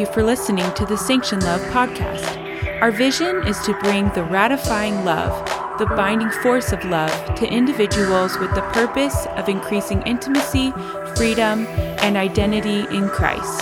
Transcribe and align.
you 0.00 0.06
for 0.06 0.22
listening 0.22 0.72
to 0.72 0.86
the 0.86 0.96
Sanction 0.96 1.38
Love 1.40 1.60
podcast. 1.72 2.80
Our 2.80 2.90
vision 2.90 3.46
is 3.46 3.58
to 3.66 3.74
bring 3.80 4.08
the 4.14 4.24
ratifying 4.24 5.04
love, 5.04 5.46
the 5.78 5.84
binding 5.84 6.30
force 6.42 6.72
of 6.72 6.82
love, 6.86 7.34
to 7.34 7.46
individuals 7.46 8.38
with 8.38 8.54
the 8.54 8.62
purpose 8.72 9.26
of 9.36 9.50
increasing 9.50 10.00
intimacy, 10.02 10.72
freedom, 11.16 11.66
and 12.00 12.16
identity 12.16 12.86
in 12.96 13.10
Christ. 13.10 13.60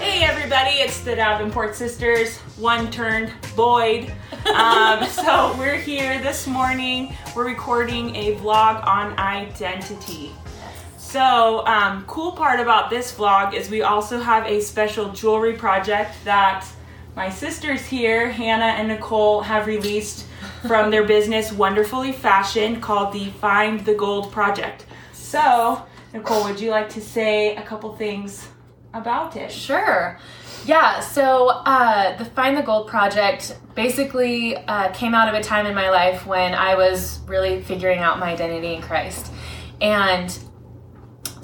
Hey, 0.00 0.24
everybody, 0.24 0.76
it's 0.76 1.00
the 1.00 1.14
Davenport 1.14 1.76
sisters, 1.76 2.38
one 2.56 2.90
turned 2.90 3.30
Boyd. 3.54 4.10
Um, 4.54 5.04
so, 5.10 5.54
we're 5.58 5.78
here 5.78 6.18
this 6.22 6.46
morning. 6.46 7.14
We're 7.34 7.46
recording 7.46 8.16
a 8.16 8.36
vlog 8.36 8.86
on 8.86 9.18
identity. 9.18 10.32
So, 11.06 11.64
um, 11.66 12.04
cool 12.08 12.32
part 12.32 12.58
about 12.58 12.90
this 12.90 13.14
vlog 13.14 13.54
is 13.54 13.70
we 13.70 13.82
also 13.82 14.18
have 14.18 14.44
a 14.44 14.60
special 14.60 15.12
jewelry 15.12 15.52
project 15.52 16.12
that 16.24 16.66
my 17.14 17.30
sisters 17.30 17.86
here, 17.86 18.28
Hannah 18.28 18.74
and 18.76 18.88
Nicole, 18.88 19.40
have 19.42 19.68
released 19.68 20.26
from 20.66 20.90
their 20.90 21.04
business 21.04 21.52
Wonderfully 21.52 22.10
Fashioned 22.10 22.82
called 22.82 23.12
the 23.12 23.30
Find 23.40 23.84
the 23.84 23.94
Gold 23.94 24.32
Project. 24.32 24.86
So, 25.12 25.86
Nicole, 26.12 26.42
would 26.42 26.58
you 26.58 26.70
like 26.70 26.88
to 26.90 27.00
say 27.00 27.54
a 27.54 27.62
couple 27.62 27.94
things 27.94 28.48
about 28.92 29.36
it? 29.36 29.52
Sure. 29.52 30.18
Yeah, 30.64 30.98
so 30.98 31.50
uh, 31.50 32.16
the 32.16 32.24
Find 32.24 32.56
the 32.56 32.62
Gold 32.62 32.88
project 32.88 33.56
basically 33.76 34.56
uh, 34.56 34.90
came 34.92 35.14
out 35.14 35.28
of 35.28 35.34
a 35.34 35.42
time 35.42 35.66
in 35.66 35.74
my 35.76 35.88
life 35.88 36.26
when 36.26 36.52
I 36.52 36.74
was 36.74 37.20
really 37.28 37.62
figuring 37.62 38.00
out 38.00 38.18
my 38.18 38.32
identity 38.32 38.74
in 38.74 38.82
Christ. 38.82 39.32
And 39.80 40.36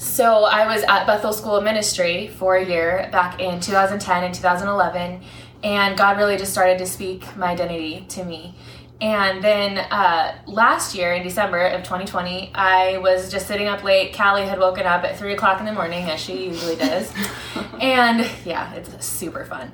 so 0.02 0.44
I 0.44 0.66
was 0.66 0.82
at 0.88 1.06
Bethel 1.06 1.32
School 1.32 1.54
of 1.54 1.62
Ministry 1.62 2.26
for 2.26 2.56
a 2.56 2.66
year 2.66 3.08
back 3.12 3.40
in 3.40 3.60
2010 3.60 4.24
and 4.24 4.34
2011, 4.34 5.22
and 5.62 5.96
God 5.96 6.18
really 6.18 6.36
just 6.36 6.50
started 6.50 6.78
to 6.78 6.86
speak 6.86 7.36
my 7.36 7.52
identity 7.52 8.04
to 8.08 8.24
me. 8.24 8.56
And 9.00 9.44
then 9.44 9.78
uh, 9.78 10.36
last 10.46 10.96
year 10.96 11.12
in 11.12 11.22
December 11.22 11.66
of 11.66 11.84
2020, 11.84 12.50
I 12.52 12.98
was 12.98 13.30
just 13.30 13.46
sitting 13.46 13.68
up 13.68 13.84
late. 13.84 14.12
Callie 14.12 14.44
had 14.44 14.58
woken 14.58 14.86
up 14.86 15.04
at 15.04 15.16
3 15.16 15.34
o'clock 15.34 15.60
in 15.60 15.66
the 15.66 15.72
morning, 15.72 16.10
as 16.10 16.18
she 16.18 16.46
usually 16.46 16.74
does. 16.74 17.12
and 17.80 18.28
yeah, 18.44 18.74
it's 18.74 19.06
super 19.06 19.44
fun. 19.44 19.70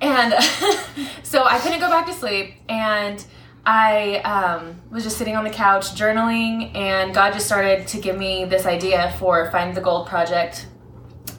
And 0.00 0.34
so 1.22 1.44
I 1.44 1.60
couldn't 1.60 1.78
go 1.78 1.88
back 1.88 2.06
to 2.06 2.12
sleep. 2.12 2.54
And 2.68 3.24
I 3.68 4.20
um, 4.20 4.80
was 4.90 5.04
just 5.04 5.18
sitting 5.18 5.36
on 5.36 5.44
the 5.44 5.50
couch 5.50 5.90
journaling, 5.90 6.74
and 6.74 7.12
God 7.12 7.34
just 7.34 7.44
started 7.44 7.86
to 7.88 8.00
give 8.00 8.16
me 8.16 8.46
this 8.46 8.64
idea 8.64 9.14
for 9.18 9.50
Find 9.50 9.76
the 9.76 9.82
Gold 9.82 10.06
Project. 10.06 10.66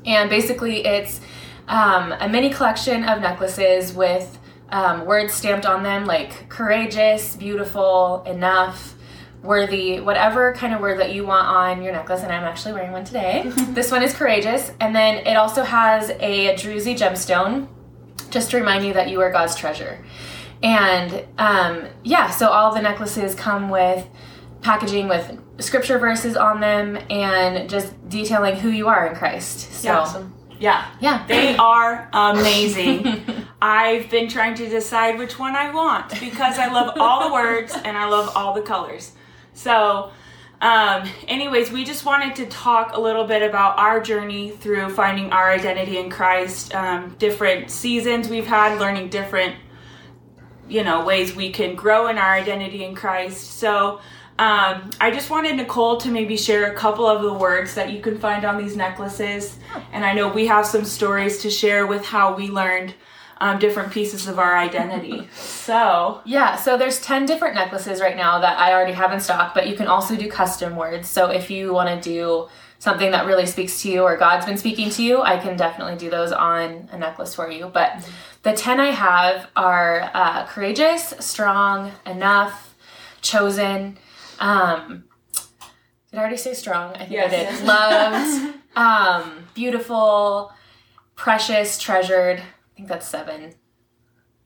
And 0.06 0.30
basically, 0.30 0.86
it's 0.86 1.22
um, 1.68 2.12
a 2.12 2.30
mini 2.30 2.52
collection 2.52 3.04
of 3.04 3.20
necklaces 3.20 3.94
with 3.94 4.38
um, 4.70 5.08
words 5.08 5.34
stamped 5.34 5.66
on 5.66 5.82
them 5.82 6.06
like 6.06 6.50
courageous, 6.50 7.36
beautiful, 7.36 8.22
enough, 8.28 8.94
worthy, 9.42 10.00
whatever 10.00 10.54
kind 10.54 10.76
of 10.76 10.82
word 10.82 11.00
that 11.00 11.16
you 11.16 11.26
want 11.26 11.48
on 11.48 11.82
your 11.82 11.94
necklace. 11.94 12.22
And 12.22 12.32
I'm 12.32 12.44
actually 12.44 12.76
wearing 12.76 12.92
one 12.92 13.06
today. 13.06 13.52
this 13.70 13.90
one 13.90 14.04
is 14.04 14.14
courageous. 14.14 14.72
And 14.80 14.96
then 14.96 15.26
it 15.26 15.34
also 15.34 15.64
has 15.64 16.12
a 16.20 16.54
druzy 16.54 16.96
gemstone 16.96 17.70
just 18.30 18.52
to 18.52 18.58
remind 18.58 18.86
you 18.86 18.94
that 18.94 19.10
you 19.10 19.20
are 19.20 19.32
God's 19.32 19.56
treasure. 19.56 20.06
And 20.62 21.26
um, 21.38 21.88
yeah, 22.04 22.30
so 22.30 22.50
all 22.50 22.74
the 22.74 22.82
necklaces 22.82 23.36
come 23.36 23.70
with 23.70 24.06
packaging 24.62 25.08
with 25.08 25.40
scripture 25.60 25.98
verses 25.98 26.36
on 26.36 26.60
them 26.60 26.98
and 27.10 27.70
just 27.70 27.94
detailing 28.10 28.56
who 28.56 28.70
you 28.70 28.88
are 28.88 29.08
in 29.08 29.16
Christ. 29.16 29.72
So, 29.74 29.88
Yeah, 29.88 30.00
awesome. 30.00 30.34
Yeah. 30.60 30.86
Yeah. 31.00 31.26
They 31.28 31.56
are 31.58 32.10
amazing. 32.12 33.24
I've 33.62 34.10
been 34.10 34.30
trying 34.30 34.56
to 34.56 34.68
decide 34.70 35.18
which 35.18 35.40
one 35.40 35.56
I 35.56 35.72
want 35.72 36.20
because 36.20 36.58
I 36.60 36.68
love 36.68 36.94
all 36.98 37.28
the 37.28 37.34
words 37.34 37.74
and 37.84 37.98
I 37.98 38.08
love 38.08 38.36
all 38.36 38.54
the 38.54 38.62
colors. 38.62 39.14
So, 39.54 40.12
um, 40.62 41.08
anyways, 41.28 41.72
we 41.72 41.86
just 41.86 42.06
wanted 42.06 42.36
to 42.38 42.46
talk 42.48 42.96
a 42.96 43.00
little 43.00 43.26
bit 43.26 43.42
about 43.42 43.80
our 43.80 44.02
journey 44.02 44.52
through 44.52 44.90
finding 44.94 45.32
our 45.32 45.50
identity 45.50 45.98
in 45.98 46.10
Christ, 46.10 46.76
um, 46.76 47.16
different 47.18 47.72
seasons 47.72 48.28
we've 48.28 48.48
had, 48.48 48.78
learning 48.78 49.10
different 49.10 49.56
you 50.70 50.84
know 50.84 51.04
ways 51.04 51.36
we 51.36 51.52
can 51.52 51.76
grow 51.76 52.08
in 52.08 52.18
our 52.18 52.34
identity 52.34 52.84
in 52.84 52.96
Christ. 52.96 53.58
So 53.60 54.00
um, 54.38 54.90
I 55.02 55.12
just 55.12 55.30
wanted 55.30 55.58
Nicole 55.58 55.98
to 55.98 56.10
maybe 56.10 56.38
share 56.38 56.72
a 56.72 56.76
couple 56.76 57.06
of 57.06 57.22
the 57.22 57.34
words 57.34 57.76
that 57.76 57.92
you 57.92 58.00
can 58.00 58.18
find 58.18 58.46
on 58.46 58.58
these 58.58 58.76
necklaces, 58.76 59.58
and 59.92 60.06
I 60.06 60.14
know 60.14 60.30
we 60.30 60.48
have 60.48 60.66
some 60.66 60.86
stories 60.86 61.40
to 61.40 61.50
share 61.50 61.86
with 61.86 62.06
how 62.06 62.36
we 62.36 62.48
learned 62.48 62.94
um, 63.42 63.60
different 63.60 63.92
pieces 63.92 64.28
of 64.28 64.40
our 64.40 64.58
identity. 64.58 65.28
So 65.70 66.22
Yeah, 66.26 66.56
so 66.56 66.78
there's 66.78 67.00
10 67.00 67.28
different 67.28 67.54
necklaces 67.54 68.02
right 68.02 68.18
now 68.18 68.40
that 68.40 68.58
I 68.58 68.74
already 68.74 68.94
have 68.94 69.14
in 69.14 69.20
stock, 69.20 69.54
but 69.54 69.68
you 69.68 69.76
can 69.76 69.86
also 69.86 70.16
do 70.16 70.28
custom 70.28 70.76
words. 70.76 71.08
So 71.08 71.30
if 71.30 71.52
you 71.52 71.74
want 71.74 71.90
to 71.90 72.10
do 72.10 72.50
something 72.80 73.12
that 73.12 73.28
really 73.28 73.46
speaks 73.46 73.82
to 73.84 73.92
you 73.92 74.02
or 74.02 74.18
God's 74.18 74.46
been 74.46 74.58
speaking 74.58 74.90
to 74.92 75.04
you, 75.04 75.22
I 75.22 75.38
can 75.38 75.58
definitely 75.58 75.98
do 75.98 76.10
those 76.10 76.32
on 76.32 76.90
a 76.92 76.98
necklace 76.98 77.36
for 77.36 77.52
you. 77.52 77.68
But 77.72 78.10
the 78.44 78.54
10 78.54 78.80
I 78.80 78.92
have 78.92 79.50
are 79.56 80.10
uh, 80.14 80.46
courageous, 80.48 81.14
strong, 81.20 81.92
enough, 82.06 82.76
chosen. 83.22 83.98
Um, 84.40 85.04
did 86.12 86.18
I 86.18 86.22
already 86.22 86.38
say 86.38 86.54
strong? 86.54 86.94
I 86.96 87.00
think 87.00 87.12
Yes. 87.12 87.34
I 87.34 87.56
did. 87.58 87.66
Loved, 87.66 88.56
um, 88.76 89.48
beautiful, 89.54 90.52
precious, 91.16 91.78
treasured. 91.78 92.40
I 92.40 92.76
think 92.76 92.88
that's 92.88 93.08
seven. 93.08 93.54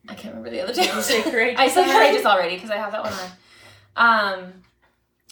I 0.10 0.16
can't 0.16 0.36
remember 0.36 0.50
the 0.50 0.62
other 0.62 0.74
two. 0.74 0.82
you 0.82 1.02
say 1.02 1.22
courageous. 1.22 1.60
I 1.60 1.70
said 1.70 1.86
courageous 1.86 2.26
already 2.26 2.56
because 2.56 2.72
I 2.72 2.78
have 2.78 2.92
that 2.92 3.04
one 3.04 3.14
on. 3.14 4.34
Um, 4.36 4.54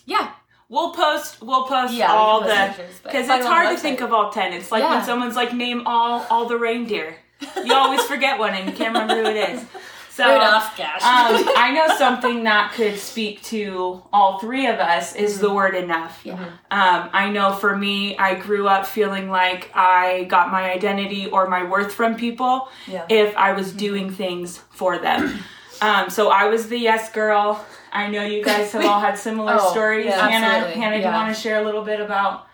yeah, 0.05 0.31
We'll 0.71 0.94
post. 0.94 1.41
We'll 1.41 1.66
post 1.66 1.94
Yeah, 1.94 2.13
all 2.13 2.39
the 2.39 2.47
post 2.77 3.03
but 3.03 3.11
because 3.11 3.27
it's 3.27 3.45
hard 3.45 3.75
to 3.75 3.81
think 3.81 4.00
of 4.00 4.13
all 4.13 4.29
ten. 4.31 4.53
It's 4.53 4.71
like 4.71 4.89
when 4.89 5.03
someone's 5.03 5.35
like 5.35 5.53
name 5.53 5.83
all 5.85 6.25
all 6.29 6.45
the 6.45 6.57
reindeer. 6.57 7.17
You 7.63 7.74
always 7.74 8.02
forget 8.03 8.40
one 8.40 8.53
and 8.53 8.69
you 8.69 8.75
can't 8.75 8.94
remember 8.94 9.16
who 9.24 9.29
it 9.29 9.50
is. 9.50 9.66
So 10.12 10.25
Rudolph, 10.31 10.78
gosh. 10.78 11.02
um, 11.03 11.50
I 11.56 11.72
know 11.74 11.96
something 11.97 12.44
that 12.44 12.74
could 12.74 12.97
speak 13.00 13.41
to 13.44 14.03
all 14.12 14.40
three 14.40 14.68
of 14.68 14.75
us 14.79 15.16
is 15.16 15.40
the 15.40 15.51
word 15.53 15.74
enough. 15.74 16.19
Yeah. 16.25 16.34
Um, 16.69 17.09
I 17.13 17.30
know 17.31 17.53
for 17.53 17.78
me, 17.78 18.18
I 18.18 18.35
grew 18.35 18.68
up 18.68 18.85
feeling 18.85 19.30
like 19.30 19.72
I 19.74 20.25
got 20.25 20.51
my 20.51 20.69
identity 20.72 21.28
or 21.28 21.47
my 21.47 21.63
worth 21.63 21.94
from 21.94 22.16
people 22.16 22.68
Yeah. 22.88 23.06
if 23.09 23.35
I 23.38 23.53
was 23.53 23.72
doing 23.72 24.12
things 24.12 24.57
for 24.72 24.97
them. 24.97 25.40
Um, 25.81 26.09
so 26.09 26.30
I 26.30 26.46
was 26.50 26.68
the 26.68 26.78
yes 26.78 27.09
girl. 27.12 27.66
I 27.94 28.07
know 28.07 28.24
you 28.24 28.44
guys 28.44 28.72
have 28.74 28.85
all 28.85 29.00
had 29.00 29.18
similar 29.18 29.57
Oh, 29.62 29.72
stories. 29.72 30.06
yeah, 30.07 30.28
Hannah, 30.30 30.46
absolutely. 30.46 30.81
Hannah, 30.81 30.97
do 30.97 31.03
you 31.03 31.09
want 31.09 31.34
to 31.35 31.41
share 31.41 31.62
a 31.62 31.66
little 31.66 31.84
bit 31.84 32.01
about 32.01 32.47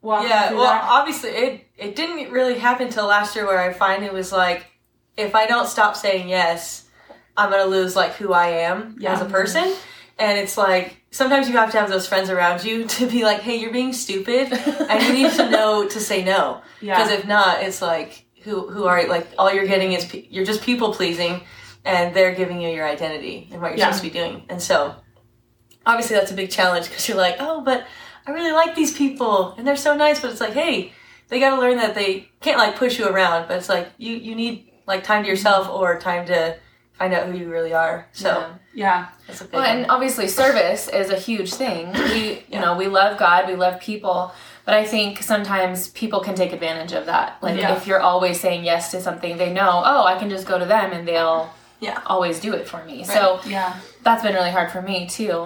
walking 0.00 0.28
Yeah, 0.30 0.52
well, 0.52 0.64
that? 0.66 0.84
obviously, 0.84 1.30
it 1.30 1.66
it 1.82 1.96
didn't 1.96 2.30
really 2.32 2.58
happen 2.58 2.88
till 2.88 3.06
last 3.06 3.34
year 3.36 3.46
where 3.46 3.58
I 3.58 3.72
finally 3.72 4.10
was 4.10 4.32
like, 4.32 4.66
if 5.16 5.34
I 5.34 5.46
don't 5.46 5.66
stop 5.68 5.96
saying 5.96 6.28
yes, 6.28 6.88
I'm 7.36 7.50
gonna 7.50 7.64
lose 7.64 7.94
like 7.96 8.12
who 8.14 8.32
I 8.32 8.48
am 8.48 8.96
Yeah. 8.98 9.12
as 9.14 9.20
a 9.20 9.26
person. 9.26 9.74
And 10.18 10.38
it's 10.38 10.56
like 10.56 10.98
sometimes 11.10 11.48
you 11.48 11.56
have 11.56 11.72
to 11.72 11.78
have 11.80 11.88
those 11.90 12.06
friends 12.06 12.30
around 12.30 12.64
you 12.64 12.84
to 12.96 13.06
be 13.06 13.24
like, 13.24 13.40
hey, 13.40 13.56
you're 13.56 13.72
being 13.72 13.92
stupid, 13.92 14.52
and 14.52 15.02
you 15.02 15.12
need 15.12 15.32
to 15.32 15.50
know 15.50 15.88
to 15.88 16.00
say 16.00 16.22
no. 16.24 16.60
Yeah. 16.80 16.96
Because 17.02 17.12
if 17.20 17.26
not, 17.26 17.62
it's 17.62 17.80
like 17.80 18.24
who 18.42 18.68
who 18.68 18.84
are 18.86 19.06
like 19.06 19.28
all 19.38 19.52
you're 19.52 19.66
getting 19.66 19.92
is 19.92 20.04
pe- 20.04 20.26
you're 20.30 20.44
just 20.44 20.62
people 20.62 20.92
pleasing, 20.92 21.42
and 21.84 22.14
they're 22.14 22.34
giving 22.34 22.60
you 22.60 22.68
your 22.70 22.86
identity 22.86 23.48
and 23.52 23.60
what 23.62 23.68
you're 23.70 23.78
Yeah. 23.78 23.86
supposed 23.92 24.02
to 24.04 24.08
be 24.10 24.18
doing. 24.18 24.44
And 24.48 24.60
so, 24.60 24.96
obviously, 25.86 26.16
that's 26.16 26.30
a 26.30 26.34
big 26.34 26.50
challenge 26.50 26.88
because 26.88 27.06
you're 27.08 27.16
like, 27.16 27.36
oh, 27.40 27.60
but 27.62 27.86
I 28.26 28.30
really 28.32 28.52
like 28.52 28.74
these 28.74 28.96
people 28.96 29.54
and 29.56 29.66
they're 29.66 29.76
so 29.76 29.96
nice. 29.96 30.20
But 30.20 30.30
it's 30.32 30.40
like, 30.40 30.52
hey, 30.54 30.92
they 31.32 31.40
got 31.40 31.56
to 31.56 31.60
learn 31.60 31.78
that 31.78 31.94
they 31.94 32.28
can't 32.40 32.58
like 32.58 32.76
push 32.76 32.98
you 32.98 33.08
around. 33.08 33.48
But 33.48 33.56
it's 33.56 33.68
like 33.70 33.88
you 33.98 34.12
you 34.14 34.34
need 34.34 34.70
like 34.86 35.02
time 35.02 35.22
to 35.24 35.28
yourself 35.28 35.68
or 35.68 35.98
time 35.98 36.26
to 36.26 36.56
find 36.92 37.14
out 37.14 37.26
who 37.26 37.36
you 37.38 37.48
really 37.50 37.72
are. 37.72 38.06
So 38.12 38.28
Yeah. 38.28 38.54
yeah. 38.74 39.06
that's 39.26 39.40
a 39.40 39.44
big 39.44 39.54
Well, 39.54 39.62
one. 39.66 39.76
and 39.78 39.90
obviously, 39.90 40.28
service 40.28 40.88
is 40.88 41.10
a 41.10 41.16
huge 41.16 41.54
thing. 41.54 41.92
We, 42.12 42.44
you 42.52 42.60
know, 42.60 42.76
we 42.76 42.86
love 42.86 43.18
God, 43.18 43.48
we 43.48 43.54
love 43.56 43.80
people, 43.80 44.32
but 44.66 44.74
I 44.74 44.84
think 44.84 45.22
sometimes 45.22 45.88
people 45.88 46.20
can 46.20 46.34
take 46.34 46.52
advantage 46.52 46.92
of 46.92 47.06
that. 47.06 47.38
Like 47.42 47.58
Yeah. 47.58 47.74
if 47.76 47.86
you're 47.86 48.00
always 48.00 48.38
saying 48.40 48.64
yes 48.64 48.90
to 48.90 49.00
something, 49.00 49.38
they 49.38 49.50
know, 49.52 49.82
oh, 49.92 50.04
I 50.04 50.18
can 50.18 50.28
just 50.28 50.46
go 50.46 50.58
to 50.58 50.66
them 50.66 50.92
and 50.92 51.08
they'll 51.08 51.48
Yeah. 51.80 51.98
always 52.06 52.38
do 52.40 52.52
it 52.52 52.68
for 52.68 52.84
me. 52.84 53.04
So 53.04 53.40
Yeah. 53.46 53.72
that's 54.04 54.22
been 54.22 54.34
really 54.34 54.50
hard 54.52 54.70
for 54.70 54.82
me 54.82 55.06
too. 55.08 55.36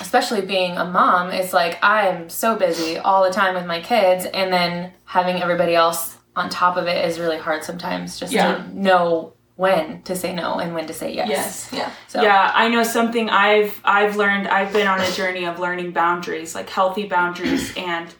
Especially 0.00 0.42
being 0.42 0.76
a 0.76 0.84
mom, 0.84 1.30
it's 1.30 1.52
like 1.52 1.78
I'm 1.82 2.28
so 2.28 2.56
busy 2.56 2.98
all 2.98 3.24
the 3.24 3.30
time 3.30 3.54
with 3.54 3.66
my 3.66 3.80
kids, 3.80 4.26
and 4.26 4.52
then 4.52 4.92
having 5.04 5.40
everybody 5.42 5.74
else 5.74 6.16
on 6.34 6.50
top 6.50 6.76
of 6.76 6.86
it 6.86 7.04
is 7.08 7.18
really 7.18 7.38
hard 7.38 7.64
sometimes 7.64 8.20
just 8.20 8.32
Yeah. 8.32 8.56
to 8.56 8.78
know 8.78 9.32
when 9.54 10.02
to 10.02 10.14
say 10.14 10.34
no 10.34 10.58
and 10.58 10.74
when 10.74 10.86
to 10.86 10.92
say 10.92 11.14
yes. 11.14 11.28
Yes. 11.30 11.68
yeah. 11.72 11.90
So, 12.08 12.20
Yeah, 12.22 12.52
I 12.54 12.68
know 12.68 12.82
something 12.82 13.30
I've 13.30 13.80
I've 13.84 14.16
learned. 14.16 14.48
I've 14.48 14.70
been 14.72 14.86
on 14.86 15.00
a 15.00 15.10
journey 15.12 15.46
of 15.46 15.58
learning 15.58 15.92
boundaries, 15.92 16.54
like 16.54 16.68
healthy 16.68 17.06
boundaries, 17.08 17.74
and 17.78 18.14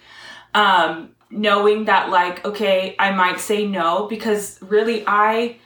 um, 0.55 1.11
knowing 1.29 1.85
that 1.87 2.09
like 2.09 2.45
okay 2.47 2.95
i 3.01 3.11
might 3.11 3.41
say 3.41 3.67
no 3.67 4.07
because 4.07 4.59
really 4.63 5.03
i 5.09 5.57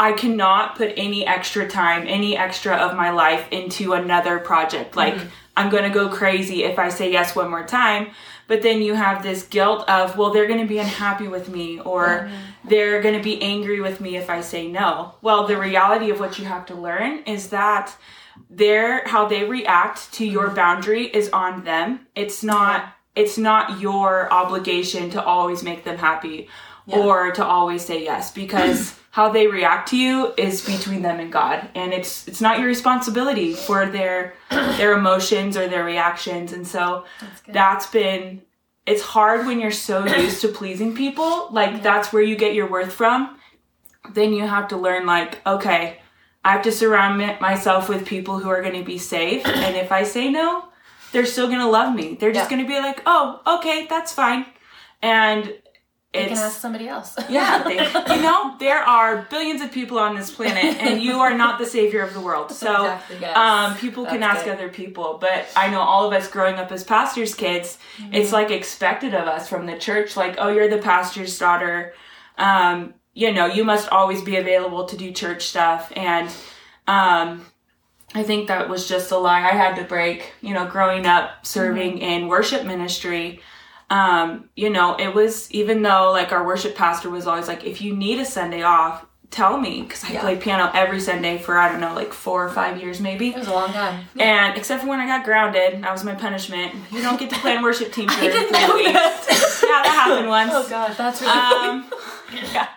i 0.00 0.12
cannot 0.12 0.76
put 0.76 0.92
any 0.96 1.24
extra 1.26 1.68
time 1.68 2.06
any 2.08 2.36
extra 2.36 2.74
of 2.74 2.96
my 2.96 3.10
life 3.10 3.46
into 3.52 3.92
another 3.92 4.38
project. 4.38 4.96
Like 4.96 5.14
mm-hmm. 5.14 5.28
i'm 5.56 5.70
gonna 5.70 5.90
go 5.90 6.08
crazy 6.08 6.64
if 6.64 6.78
i 6.78 6.88
say 6.88 7.12
yes 7.12 7.36
one 7.36 7.50
more 7.50 7.66
time 7.66 8.08
but 8.48 8.62
then 8.62 8.82
you 8.82 8.94
have 8.94 9.22
this 9.22 9.44
guilt 9.44 9.88
of 9.88 10.16
well 10.16 10.32
they're 10.32 10.48
gonna 10.48 10.66
be 10.66 10.78
unhappy 10.78 11.28
with 11.28 11.48
me 11.48 11.78
or 11.80 12.06
mm-hmm. 12.06 12.68
they're 12.68 13.00
gonna 13.02 13.22
be 13.22 13.40
angry 13.40 13.80
with 13.80 14.00
me 14.00 14.16
if 14.16 14.28
i 14.28 14.40
say 14.40 14.66
no. 14.66 15.14
Well 15.22 15.46
the 15.46 15.58
reality 15.58 16.10
of 16.10 16.18
what 16.18 16.38
you 16.38 16.46
have 16.46 16.66
to 16.66 16.74
learn 16.74 17.22
is 17.24 17.50
that 17.50 17.94
their 18.48 19.06
how 19.06 19.26
they 19.28 19.44
react 19.44 20.12
to 20.14 20.26
your 20.26 20.46
mm-hmm. 20.46 20.56
boundary 20.56 21.04
is 21.06 21.28
on 21.30 21.64
them. 21.64 22.06
It's 22.16 22.42
not 22.42 22.94
it's 23.14 23.36
not 23.36 23.80
your 23.80 24.32
obligation 24.32 25.10
to 25.10 25.22
always 25.22 25.62
make 25.62 25.84
them 25.84 25.98
happy 25.98 26.48
or 26.88 27.30
to 27.32 27.44
always 27.44 27.84
say 27.84 28.02
yes 28.04 28.30
because 28.32 28.94
how 29.12 29.28
they 29.30 29.46
react 29.48 29.88
to 29.90 29.96
you 29.96 30.32
is 30.36 30.64
between 30.64 31.02
them 31.02 31.18
and 31.20 31.32
God 31.32 31.68
and 31.74 31.92
it's 31.92 32.26
it's 32.28 32.40
not 32.40 32.58
your 32.58 32.68
responsibility 32.68 33.54
for 33.54 33.86
their 33.86 34.34
their 34.50 34.92
emotions 34.96 35.56
or 35.56 35.66
their 35.68 35.84
reactions 35.84 36.52
and 36.52 36.66
so 36.66 37.04
that's 37.48 37.86
been 37.86 38.42
it's 38.86 39.02
hard 39.02 39.46
when 39.46 39.60
you're 39.60 39.70
so 39.70 40.04
used 40.16 40.40
to 40.42 40.48
pleasing 40.48 40.94
people 40.94 41.48
like 41.50 41.82
that's 41.82 42.12
where 42.12 42.22
you 42.22 42.36
get 42.36 42.54
your 42.54 42.68
worth 42.68 42.92
from. 42.92 43.36
Then 44.14 44.32
you 44.32 44.46
have 44.46 44.68
to 44.68 44.76
learn 44.76 45.06
like 45.06 45.44
okay 45.46 45.98
i 46.44 46.52
have 46.52 46.62
to 46.62 46.72
surround 46.72 47.18
myself 47.40 47.88
with 47.88 48.06
people 48.06 48.38
who 48.38 48.48
are 48.48 48.62
going 48.62 48.78
to 48.78 48.84
be 48.84 48.96
safe 48.98 49.44
and 49.46 49.76
if 49.76 49.92
i 49.92 50.02
say 50.04 50.30
no 50.30 50.64
they're 51.12 51.26
still 51.26 51.48
going 51.48 51.58
to 51.58 51.66
love 51.66 51.92
me. 51.94 52.14
They're 52.18 52.32
just 52.32 52.48
Yeah. 52.48 52.56
going 52.56 52.66
to 52.66 52.72
be 52.74 52.78
like 52.78 53.02
oh 53.04 53.40
okay 53.56 53.86
that's 53.86 54.12
fine. 54.12 54.46
And 55.02 55.52
You 56.12 56.20
can 56.26 56.38
ask 56.38 56.58
somebody 56.60 56.88
else. 56.88 57.16
yeah, 57.28 57.62
they, 57.62 57.74
you 58.16 58.22
know, 58.22 58.56
there 58.58 58.78
are 58.82 59.26
billions 59.30 59.60
of 59.60 59.70
people 59.70 59.96
on 59.98 60.16
this 60.16 60.28
planet, 60.30 60.76
and 60.80 61.00
you 61.00 61.20
are 61.20 61.36
not 61.36 61.58
the 61.60 61.66
savior 61.66 62.02
of 62.02 62.12
the 62.14 62.20
world. 62.20 62.50
So, 62.50 62.70
Exactly, 62.82 63.16
yes. 63.20 63.36
um, 63.36 63.76
people 63.76 64.06
can 64.06 64.22
ask 64.24 64.44
good. 64.44 64.54
other 64.54 64.68
people. 64.70 65.18
But 65.20 65.46
I 65.54 65.70
know 65.70 65.80
all 65.80 66.06
of 66.08 66.12
us 66.12 66.26
growing 66.28 66.56
up 66.56 66.72
as 66.72 66.82
pastors' 66.82 67.34
kids, 67.34 67.78
Mm-hmm. 67.98 68.14
it's 68.14 68.32
like 68.32 68.50
expected 68.50 69.14
of 69.14 69.28
us 69.28 69.48
from 69.48 69.66
the 69.66 69.78
church, 69.78 70.16
like, 70.16 70.34
oh, 70.38 70.48
you're 70.48 70.68
the 70.68 70.78
pastor's 70.78 71.38
daughter. 71.38 71.94
Um, 72.38 72.94
you 73.14 73.32
know, 73.32 73.46
you 73.46 73.62
must 73.64 73.88
always 73.90 74.22
be 74.22 74.36
available 74.36 74.86
to 74.86 74.96
do 74.96 75.12
church 75.12 75.46
stuff. 75.46 75.92
And 75.94 76.28
um, 76.88 77.44
I 78.14 78.22
think 78.24 78.48
that 78.48 78.68
was 78.68 78.88
just 78.88 79.10
a 79.12 79.16
lie 79.16 79.38
I 79.40 79.52
had 79.52 79.76
to 79.76 79.84
break. 79.84 80.32
You 80.40 80.54
know, 80.54 80.66
growing 80.66 81.06
up 81.06 81.46
serving 81.46 81.98
in 81.98 82.26
worship 82.28 82.64
ministry, 82.66 83.40
um, 83.90 84.48
you 84.56 84.70
know, 84.70 84.96
it 84.96 85.14
was 85.14 85.50
even 85.52 85.82
though 85.82 86.10
like 86.12 86.32
our 86.32 86.46
worship 86.46 86.74
pastor 86.76 87.10
was 87.10 87.26
always 87.26 87.48
like, 87.48 87.64
if 87.64 87.82
you 87.82 87.94
need 87.94 88.18
a 88.20 88.24
Sunday 88.24 88.62
off, 88.62 89.04
tell 89.30 89.58
me 89.58 89.82
because 89.82 90.02
I 90.04 90.12
Yeah. 90.12 90.20
played 90.22 90.40
piano 90.40 90.70
every 90.74 91.00
Sunday 91.00 91.38
for 91.38 91.58
I 91.58 91.68
don't 91.70 91.80
know, 91.80 91.94
like 91.94 92.12
four 92.12 92.44
or 92.44 92.48
five 92.50 92.80
years 92.80 93.00
maybe. 93.00 93.28
It 93.30 93.36
was 93.36 93.46
a 93.48 93.52
long 93.52 93.72
time. 93.72 94.04
And 94.18 94.56
except 94.56 94.82
for 94.82 94.88
when 94.88 95.00
I 95.00 95.06
got 95.06 95.24
grounded, 95.24 95.82
that 95.84 95.92
was 95.92 96.04
my 96.04 96.14
punishment. 96.14 96.74
You 96.90 97.02
don't 97.02 97.18
get 97.18 97.30
to 97.30 97.36
play 97.36 97.56
in 97.56 97.62
worship 97.62 97.92
team 97.92 98.08
for 98.08 98.14
three 98.14 98.28
didn't 98.28 98.52
know 98.52 98.74
weeks. 98.74 98.92
that. 98.92 99.60
yeah, 99.62 99.82
that 99.82 100.06
happened 100.08 100.28
once. 100.38 100.52
Oh 100.54 100.68
god, 100.68 100.94
That's 100.96 101.20
really 101.20 101.32
Um, 101.32 101.90
yeah, 102.52 102.68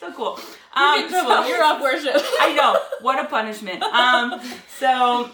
so 0.00 0.12
cool. 0.12 0.38
Um, 0.74 1.08
so- 1.08 1.46
You're 1.46 1.62
off 1.62 1.80
worship. 1.80 2.14
I 2.40 2.52
know. 2.54 2.78
What 3.00 3.24
a 3.24 3.28
punishment. 3.28 3.82
Um, 3.82 4.40
so, 4.78 5.30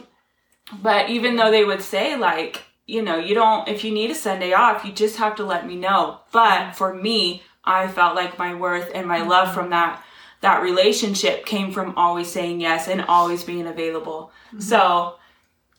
but 0.82 1.08
even 1.10 1.36
though 1.36 1.50
they 1.50 1.64
would 1.64 1.80
say, 1.82 2.16
like, 2.16 2.62
you 2.90 3.02
know, 3.02 3.16
you 3.16 3.34
don't, 3.34 3.68
if 3.68 3.84
you 3.84 3.92
need 3.92 4.10
a 4.10 4.14
Sunday 4.14 4.52
off, 4.52 4.84
you 4.84 4.92
just 4.92 5.16
have 5.16 5.36
to 5.36 5.44
let 5.44 5.66
me 5.66 5.76
know. 5.76 6.20
But 6.32 6.60
mm-hmm. 6.60 6.72
for 6.72 6.92
me, 6.92 7.42
I 7.64 7.88
felt 7.88 8.16
like 8.16 8.38
my 8.38 8.54
worth 8.54 8.90
and 8.94 9.06
my 9.06 9.22
love 9.22 9.48
mm-hmm. 9.48 9.54
from 9.54 9.70
that, 9.70 10.02
that 10.40 10.62
relationship 10.62 11.46
came 11.46 11.70
from 11.72 11.96
always 11.96 12.30
saying 12.30 12.60
yes 12.60 12.88
and 12.88 13.02
always 13.02 13.44
being 13.44 13.66
available. 13.66 14.32
Mm-hmm. 14.48 14.60
So, 14.60 15.16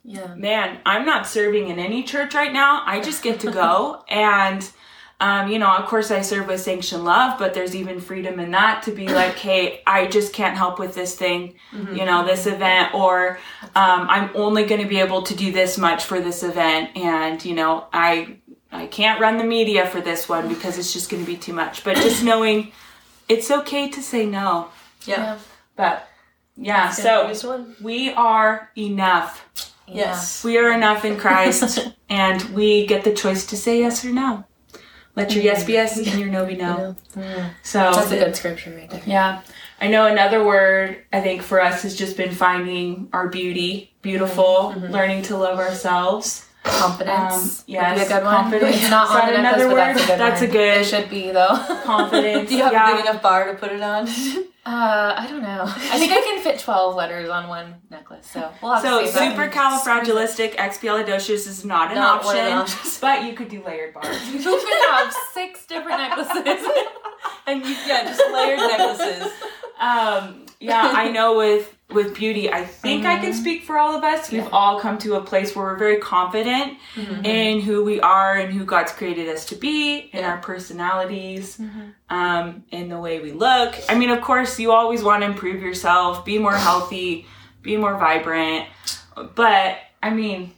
yeah. 0.05 0.33
man, 0.35 0.79
I'm 0.85 1.05
not 1.05 1.27
serving 1.27 1.67
in 1.67 1.79
any 1.79 2.03
church 2.03 2.33
right 2.33 2.53
now. 2.53 2.83
I 2.85 3.01
just 3.01 3.23
get 3.23 3.41
to 3.41 3.51
go 3.51 4.03
and 4.09 4.67
um, 5.21 5.51
you 5.51 5.59
know, 5.59 5.69
of 5.77 5.85
course 5.85 6.09
I 6.09 6.21
serve 6.21 6.47
with 6.47 6.59
Sanction 6.62 7.03
Love, 7.03 7.38
but 7.38 7.53
there's 7.53 7.75
even 7.75 8.01
freedom 8.01 8.39
in 8.39 8.51
that 8.51 8.81
to 8.83 8.91
be 8.91 9.07
like, 9.07 9.35
hey, 9.47 9.81
I 9.85 10.07
just 10.07 10.33
can't 10.33 10.57
help 10.57 10.79
with 10.79 10.95
this 10.95 11.15
thing, 11.15 11.53
you 11.94 12.06
know, 12.06 12.25
this 12.25 12.47
event, 12.47 12.94
or 12.95 13.38
um, 13.75 14.09
I'm 14.09 14.31
only 14.35 14.65
going 14.65 14.81
to 14.81 14.88
be 14.88 15.00
able 15.00 15.21
to 15.21 15.35
do 15.35 15.51
this 15.51 15.77
much 15.77 16.06
for 16.06 16.19
this 16.19 16.41
event, 16.41 16.97
and 16.97 17.44
you 17.45 17.53
know, 17.53 17.85
I 17.94 18.38
I 18.71 18.88
can't 18.88 19.21
run 19.21 19.38
the 19.38 19.44
media 19.44 19.85
for 19.85 20.01
this 20.01 20.27
one 20.27 20.50
because 20.50 20.77
it's 20.79 20.91
just 20.91 21.09
going 21.09 21.23
to 21.23 21.31
be 21.31 21.38
too 21.38 21.53
much. 21.53 21.83
But 21.83 21.97
just 21.97 22.23
knowing 22.29 22.71
it's 23.29 23.51
okay 23.51 23.89
to 23.89 24.01
say 24.01 24.25
no. 24.25 24.69
Yeah. 25.06 25.38
But 25.75 26.07
yeah, 26.57 26.89
So, 26.89 27.33
so 27.33 27.57
one. 27.57 27.75
we 27.81 28.12
are 28.13 28.71
enough. 28.75 29.73
Yes. 29.88 30.44
We 30.44 30.57
are 30.57 30.71
enough 30.71 31.06
in 31.06 31.18
Christ, 31.18 31.89
and 32.09 32.41
we 32.56 32.88
get 32.88 33.03
the 33.03 33.13
choice 33.13 33.45
to 33.47 33.57
say 33.57 33.79
yes 33.79 34.03
or 34.03 34.09
no. 34.12 34.45
Let 35.15 35.31
your 35.33 35.39
mm-hmm. 35.39 35.45
yes 35.45 35.63
be 35.65 35.73
yes 35.73 35.97
and 35.97 36.19
your 36.19 36.29
no 36.29 36.45
be 36.45 36.55
no. 36.57 36.95
So 37.63 37.79
That's 37.79 38.11
a 38.11 38.15
good 38.17 38.35
scripture 38.35 38.71
right 38.75 38.89
there. 38.89 39.01
yeah, 39.05 39.41
I 39.81 39.87
know 39.87 40.05
another 40.07 40.45
word 40.45 41.03
I 41.11 41.21
think 41.21 41.41
for 41.41 41.61
us 41.61 41.83
has 41.83 41.95
just 41.95 42.15
been 42.17 42.31
finding 42.31 43.09
our 43.11 43.27
beauty, 43.27 43.91
beautiful, 44.01 44.43
mm-hmm. 44.71 44.83
Mm-hmm. 44.85 44.93
learning 44.93 45.21
to 45.23 45.37
love 45.37 45.59
ourselves. 45.59 46.47
Confidence. 46.63 47.59
Um, 47.59 47.63
yes, 47.67 47.97
Would 47.97 48.05
a 48.05 48.09
good 48.09 48.23
one. 48.23 48.35
confidence. 48.43 48.75
It's 48.75 48.89
not 48.89 49.09
on 49.09 49.33
another 49.33 49.67
but 49.67 49.75
that's 49.75 49.97
a 49.97 50.01
word? 50.01 50.07
good 50.07 50.19
That's 50.19 50.41
one. 50.41 50.49
a 50.49 50.53
good- 50.53 50.77
It 50.81 50.85
should 50.85 51.09
be 51.09 51.31
though. 51.31 51.81
Confidence. 51.83 52.49
Do 52.49 52.55
you 52.55 52.63
have 52.63 52.71
yeah. 52.71 52.91
a 52.91 52.95
big 52.95 53.05
enough 53.05 53.21
bar 53.21 53.51
to 53.51 53.57
put 53.57 53.71
it 53.71 53.81
on? 53.81 54.07
Uh, 54.63 55.15
I 55.17 55.25
don't 55.27 55.41
know. 55.41 55.63
I 55.65 55.97
think 55.97 56.11
I 56.11 56.21
can 56.21 56.43
fit 56.43 56.59
twelve 56.59 56.95
letters 56.95 57.29
on 57.29 57.47
one 57.49 57.75
necklace, 57.89 58.27
so 58.29 58.51
we'll 58.61 58.73
have 58.73 58.83
So 58.83 59.03
to 59.05 59.11
that- 59.11 59.51
supercalifragilisticexpialidocious 59.51 61.47
is 61.47 61.65
not 61.65 61.89
an 61.89 61.95
Not 61.95 62.23
one 62.23 62.37
of 62.37 62.45
the 62.45 62.51
option, 62.51 62.91
but 63.01 63.23
you 63.23 63.33
could 63.33 63.49
do 63.49 63.63
layered 63.63 63.93
bars. 63.95 64.07
You 64.33 64.39
could 64.39 64.91
have 64.91 65.11
six 65.33 65.65
different 65.65 65.97
necklaces. 65.99 66.67
and 67.47 67.65
you, 67.65 67.75
yeah, 67.87 68.03
just 68.05 68.21
layered 68.31 68.59
necklaces. 68.59 69.31
um 69.79 70.45
yeah 70.59 70.91
i 70.95 71.09
know 71.09 71.35
with 71.37 71.75
with 71.93 72.15
beauty 72.15 72.51
i 72.51 72.63
think 72.63 73.05
i 73.05 73.17
can 73.17 73.31
mm-hmm. 73.31 73.41
speak 73.41 73.63
for 73.63 73.77
all 73.77 73.95
of 73.95 74.03
us. 74.03 74.31
We've 74.31 74.47
all 74.51 74.79
come 74.79 74.97
to 74.99 75.15
a 75.15 75.21
place 75.21 75.55
where 75.55 75.65
we're 75.65 75.77
very 75.77 75.97
confident 75.97 76.77
mm-hmm. 76.95 77.25
in 77.25 77.61
who 77.61 77.83
we 77.83 77.99
are 78.01 78.35
and 78.35 78.54
who 78.54 78.66
god's 78.66 78.92
created 78.92 79.27
us 79.30 79.45
to 79.45 79.56
be 79.56 80.09
in 80.13 80.23
our 80.23 80.37
personalities 80.37 81.57
mm-hmm. 81.57 81.89
um 82.16 82.63
in 82.71 82.89
the 82.89 82.99
way 82.99 83.19
we 83.19 83.31
look. 83.31 83.75
I 83.89 83.97
mean 83.97 84.09
of 84.09 84.21
course 84.21 84.59
you 84.59 84.71
always 84.71 85.04
want 85.04 85.23
to 85.23 85.27
improve 85.27 85.61
yourself 85.61 86.25
be 86.25 86.37
more 86.37 86.56
healthy 86.56 87.25
be 87.61 87.77
more 87.77 87.97
vibrant 87.97 88.68
but 89.35 89.77
i 90.01 90.09
mean 90.09 90.54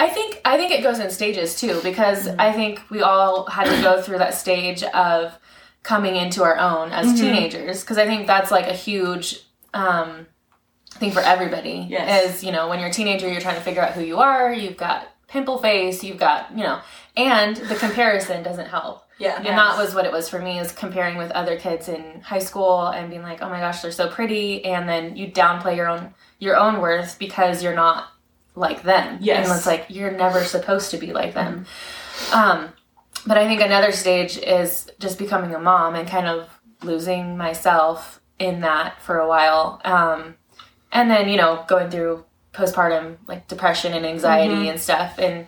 I 0.00 0.08
think 0.08 0.40
I 0.46 0.56
think 0.56 0.72
it 0.72 0.82
goes 0.82 0.98
in 0.98 1.10
stages 1.10 1.60
too 1.60 1.78
because 1.82 2.26
I 2.26 2.52
think 2.52 2.80
we 2.88 3.02
all 3.02 3.44
had 3.44 3.66
to 3.66 3.82
go 3.82 4.00
through 4.00 4.16
that 4.18 4.32
stage 4.32 4.82
of 4.82 5.38
coming 5.82 6.16
into 6.16 6.42
our 6.42 6.56
own 6.58 6.90
as 6.90 7.20
teenagers 7.20 7.82
because 7.82 7.98
I 7.98 8.06
think 8.06 8.26
that's 8.26 8.50
like 8.50 8.66
a 8.66 8.72
huge 8.72 9.44
um, 9.74 10.26
thing 10.92 11.12
for 11.12 11.20
everybody. 11.20 11.86
Yes. 11.88 12.36
Is 12.36 12.44
you 12.44 12.52
know 12.52 12.68
when 12.68 12.80
you're 12.80 12.88
a 12.88 12.92
teenager 12.92 13.28
you're 13.28 13.40
trying 13.40 13.56
to 13.56 13.62
figure 13.62 13.82
out 13.82 13.92
who 13.92 14.02
you 14.02 14.18
are. 14.18 14.52
You've 14.52 14.76
got 14.76 15.08
pimple 15.28 15.58
face. 15.58 16.02
You've 16.02 16.18
got 16.18 16.50
you 16.50 16.64
know, 16.64 16.80
and 17.16 17.56
the 17.56 17.76
comparison 17.76 18.42
doesn't 18.42 18.66
help. 18.66 19.04
Yeah. 19.18 19.36
And 19.36 19.46
that 19.46 19.76
was 19.76 19.94
what 19.94 20.06
it 20.06 20.12
was 20.12 20.30
for 20.30 20.38
me 20.40 20.58
is 20.58 20.72
comparing 20.72 21.18
with 21.18 21.30
other 21.32 21.58
kids 21.58 21.88
in 21.88 22.22
high 22.22 22.38
school 22.38 22.86
and 22.86 23.10
being 23.10 23.22
like, 23.22 23.42
oh 23.42 23.50
my 23.50 23.60
gosh, 23.60 23.82
they're 23.82 23.92
so 23.92 24.08
pretty, 24.08 24.64
and 24.64 24.88
then 24.88 25.14
you 25.14 25.30
downplay 25.30 25.76
your 25.76 25.88
own 25.88 26.14
your 26.38 26.56
own 26.56 26.80
worth 26.80 27.18
because 27.18 27.62
you're 27.62 27.74
not 27.74 28.08
like 28.54 28.82
them. 28.82 29.18
Yes. 29.20 29.48
And 29.48 29.56
it's 29.56 29.66
like 29.66 29.86
you're 29.88 30.10
never 30.10 30.44
supposed 30.44 30.90
to 30.92 30.98
be 30.98 31.12
like 31.12 31.34
them. 31.34 31.66
Um, 32.32 32.70
but 33.26 33.36
I 33.36 33.46
think 33.46 33.60
another 33.60 33.92
stage 33.92 34.38
is 34.38 34.90
just 34.98 35.18
becoming 35.18 35.54
a 35.54 35.58
mom 35.58 35.94
and 35.94 36.08
kind 36.08 36.26
of 36.26 36.48
losing 36.82 37.36
myself 37.36 38.19
in 38.40 38.60
that 38.62 39.00
for 39.02 39.18
a 39.18 39.28
while. 39.28 39.80
Um, 39.84 40.34
and 40.90 41.08
then, 41.08 41.28
you 41.28 41.36
know, 41.36 41.64
going 41.68 41.90
through 41.90 42.24
postpartum 42.52 43.18
like 43.28 43.46
depression 43.46 43.92
and 43.92 44.04
anxiety 44.04 44.68
and 44.68 44.80
stuff. 44.80 45.18
And 45.20 45.46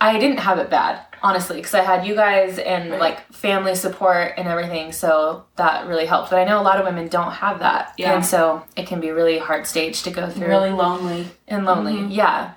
I 0.00 0.18
didn't 0.18 0.38
have 0.38 0.58
it 0.58 0.70
bad, 0.70 1.00
honestly, 1.22 1.56
because 1.56 1.74
I 1.74 1.82
had 1.82 2.06
you 2.06 2.14
guys 2.14 2.58
and 2.58 2.92
Right. 2.92 3.00
like 3.00 3.32
family 3.32 3.74
support 3.74 4.32
and 4.38 4.48
everything. 4.48 4.92
So 4.92 5.44
that 5.56 5.86
really 5.86 6.06
helped. 6.06 6.30
But 6.30 6.38
I 6.38 6.44
know 6.44 6.60
a 6.60 6.62
lot 6.62 6.78
of 6.78 6.86
women 6.86 7.08
don't 7.08 7.32
have 7.32 7.58
that. 7.58 7.92
Yeah. 7.98 8.14
And 8.14 8.24
so 8.24 8.62
it 8.76 8.86
can 8.86 9.00
be 9.00 9.08
a 9.08 9.14
really 9.14 9.38
hard 9.38 9.66
stage 9.66 10.02
to 10.04 10.10
go 10.10 10.30
through 10.30 10.46
really 10.48 10.70
lonely 10.70 11.26
and 11.46 11.66
lonely. 11.66 12.06
Yeah. 12.06 12.52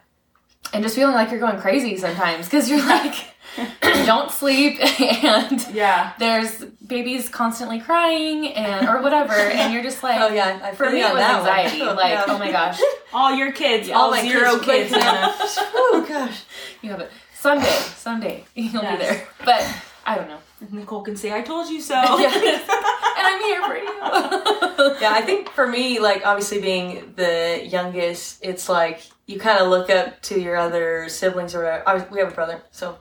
And 0.73 0.83
just 0.83 0.95
feeling 0.95 1.15
like 1.15 1.31
you're 1.31 1.39
going 1.39 1.59
crazy 1.59 1.97
sometimes 1.97 2.45
because 2.45 2.69
you're 2.69 2.85
like, 2.85 3.15
don't 4.05 4.29
sleep 4.29 4.77
and 5.01 5.65
yeah 5.73 6.13
there's 6.19 6.63
babies 6.85 7.27
constantly 7.27 7.79
crying 7.79 8.47
and 8.53 8.87
or 8.87 9.01
whatever. 9.01 9.33
And 9.57 9.73
you're 9.73 9.83
just 9.83 10.03
like, 10.03 10.19
Oh 10.21 10.27
yeah, 10.33 10.59
I 10.63 10.73
for 10.75 10.89
me, 10.89 10.99
it 11.01 11.05
was 11.13 11.13
that 11.15 11.41
one. 11.41 11.49
anxiety. 11.49 11.81
Like, 12.01 12.11
Yeah. 12.11 12.25
oh 12.27 12.37
my 12.37 12.51
gosh, 12.51 12.79
all 13.13 13.33
your 13.33 13.51
kids 13.51 13.89
All 13.89 14.13
all 14.13 14.21
zero 14.21 14.59
kids, 14.59 14.91
kids, 14.91 14.91
but- 14.91 15.01
in 15.01 15.07
a 15.07 15.33
oh 15.75 16.05
gosh. 16.07 16.43
you 16.81 16.89
have 16.91 16.99
it. 16.99 17.11
Someday, 17.33 17.65
someday 17.95 18.43
you'll 18.55 18.83
Yes. 18.83 18.97
be 18.99 19.05
there. 19.05 19.27
But 19.45 19.75
I 20.05 20.15
don't 20.15 20.27
know. 20.27 20.39
Nicole 20.71 21.01
can 21.03 21.15
say, 21.15 21.31
"I 21.33 21.41
told 21.41 21.69
you 21.69 21.79
so." 21.81 21.93
Yeah. 21.95 22.33
and 22.33 23.27
I'm 23.31 23.41
here 23.43 23.63
for 23.63 23.75
you. 23.77 24.97
yeah, 25.01 25.11
I 25.13 25.21
think 25.23 25.49
for 25.49 25.67
me, 25.67 25.99
like 25.99 26.25
obviously 26.25 26.59
being 26.61 27.13
the 27.15 27.61
youngest, 27.63 28.39
it's 28.41 28.67
like 28.67 29.01
you 29.27 29.37
kind 29.39 29.59
of 29.59 29.67
look 29.67 29.89
up 29.89 30.21
to 30.23 30.39
your 30.39 30.55
other 30.55 31.07
siblings 31.09 31.53
or 31.53 31.63
whatever. 31.63 31.83
Was, 31.85 32.03
we 32.11 32.19
have 32.19 32.31
a 32.31 32.35
brother, 32.35 32.61
so 32.71 32.97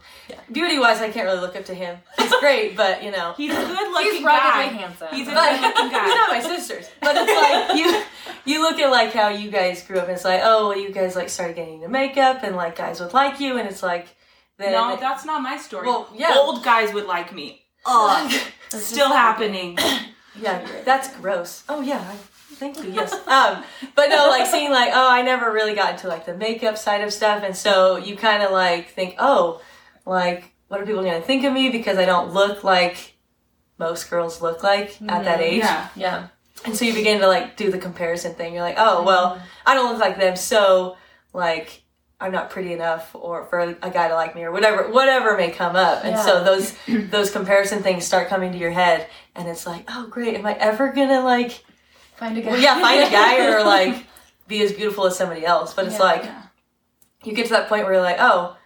beauty 0.52 0.78
wise, 0.78 1.00
I 1.00 1.09
can't 1.11 1.25
really 1.26 1.40
look 1.40 1.56
up 1.56 1.64
to 1.66 1.75
him. 1.75 1.99
He's 2.18 2.35
great, 2.40 2.76
but 2.76 3.02
you 3.02 3.12
know, 3.12 3.33
He's 3.37 3.52
a 3.52 3.54
good 3.54 3.92
looking 3.92 4.12
He's 4.12 4.25
guy. 4.25 4.62
handsome. 4.64 5.09
He's 5.12 5.28
a 5.28 5.30
good 5.30 5.61
looking 5.61 5.90
guy. 5.90 6.04
he's 6.06 6.14
not 6.14 6.28
my 6.30 6.40
sisters. 6.40 6.90
But 7.00 7.16
it's 7.16 7.33
like 7.33 7.78
you, 7.78 8.02
you 8.45 8.61
look 8.61 8.78
at 8.80 8.90
like 8.90 9.12
how 9.12 9.28
you 9.28 9.50
guys 9.50 9.83
grew 9.85 9.99
up, 9.99 10.04
and 10.09 10.14
it's 10.14 10.25
like, 10.25 10.40
oh, 10.42 10.68
well, 10.68 10.78
you 10.78 10.90
guys 10.92 11.14
like 11.16 11.28
started 11.28 11.56
getting 11.56 11.75
into 11.75 11.88
makeup, 11.88 12.42
and 12.42 12.56
like 12.56 12.76
guys 12.76 13.00
would 13.00 13.14
like 13.14 13.38
you, 13.40 13.56
and 13.59 13.68
it's 13.68 13.83
like, 13.83 14.09
then 14.59 14.73
No, 14.73 14.97
that's 14.97 15.25
not 15.25 15.42
my 15.42 15.56
story. 15.59 15.87
Well, 15.87 16.09
yeah. 16.14 16.35
Old 16.37 16.64
guys 16.64 16.92
would 16.92 17.06
like 17.06 17.33
me. 17.35 17.62
Ugh. 17.87 18.33
Still 18.71 19.12
happening. 19.12 19.78
Yeah, 20.38 20.66
that's 20.85 21.16
gross. 21.16 21.64
Oh 21.66 21.80
yeah, 21.80 21.97
I, 21.99 22.14
thank 22.57 22.83
you. 22.83 22.91
Yes. 22.91 23.13
Um, 23.27 23.65
but 23.95 24.09
no, 24.09 24.29
like 24.29 24.47
seeing 24.47 24.71
like 24.71 24.91
oh, 24.95 25.11
I 25.11 25.23
never 25.23 25.53
really 25.53 25.75
got 25.75 25.93
into 25.93 26.09
like 26.09 26.27
the 26.27 26.37
makeup 26.37 26.79
side 26.79 27.03
of 27.03 27.13
stuff, 27.13 27.43
and 27.45 27.57
so 27.57 27.97
you 27.97 28.17
kind 28.17 28.43
of 28.43 28.51
like 28.51 28.91
think 28.91 29.17
oh, 29.19 29.61
like 30.05 30.53
what 30.69 30.81
are 30.81 30.87
people 30.87 31.03
gonna 31.03 31.21
think 31.21 31.45
of 31.45 31.53
me 31.53 31.71
because 31.71 31.99
I 31.99 32.05
don't 32.05 32.33
look 32.33 32.65
like 32.65 33.15
most 33.79 34.09
girls 34.11 34.41
look 34.41 34.63
like 34.63 35.01
at 35.03 35.25
that 35.25 35.41
age. 35.41 35.59
Yeah. 35.59 35.89
yeah. 35.95 36.29
And 36.65 36.77
so 36.77 36.85
you 36.85 36.95
begin 36.95 37.21
to 37.21 37.29
like 37.29 37.57
do 37.57 37.71
the 37.71 37.79
comparison 37.79 38.35
thing. 38.35 38.55
You're 38.55 38.63
like, 38.63 38.77
oh 38.79 39.03
well, 39.03 39.41
I 39.65 39.75
don't 39.75 39.93
look 39.93 40.01
like 40.01 40.19
them, 40.19 40.37
so 40.37 40.97
like 41.33 41.83
I'm 42.19 42.33
not 42.33 42.49
pretty 42.49 42.73
enough, 42.73 43.15
or 43.15 43.45
for 43.45 43.61
a 43.61 43.91
guy 43.91 44.09
to 44.09 44.15
like 44.15 44.35
me, 44.35 44.43
or 44.45 44.51
whatever, 44.51 44.91
whatever 44.91 45.37
may 45.37 45.51
come 45.51 45.77
up. 45.77 46.03
And 46.03 46.19
so 46.19 46.43
those 46.43 46.75
those 47.11 47.31
comparison 47.31 47.83
things 47.83 48.07
start 48.07 48.29
coming 48.29 48.53
to 48.53 48.59
your 48.59 48.71
head, 48.71 49.07
and 49.35 49.47
it's 49.49 49.67
like, 49.67 49.85
oh 49.89 50.07
great, 50.09 50.35
am 50.35 50.47
I 50.47 50.55
ever 50.55 50.93
gonna 50.93 51.21
like, 51.21 51.63
Find 52.16 52.37
a 52.38 52.40
guy. 52.40 52.50
well, 52.50 52.61
yeah, 52.61 52.80
find 52.80 53.02
a 53.04 53.11
guy 53.11 53.46
or 53.46 53.64
like 53.64 54.06
be 54.49 54.62
as 54.62 54.73
beautiful 54.73 55.06
as 55.06 55.16
somebody 55.16 55.44
else? 55.44 55.75
But 55.75 55.87
it's 55.87 55.99
Yeah. 55.99 56.02
like 56.04 56.25
Yeah. 56.25 56.42
you 57.25 57.32
get 57.35 57.46
to 57.46 57.52
that 57.52 57.68
point 57.68 57.85
where 57.85 57.94
you're 57.94 58.02
like, 58.02 58.18
oh, 58.20 58.56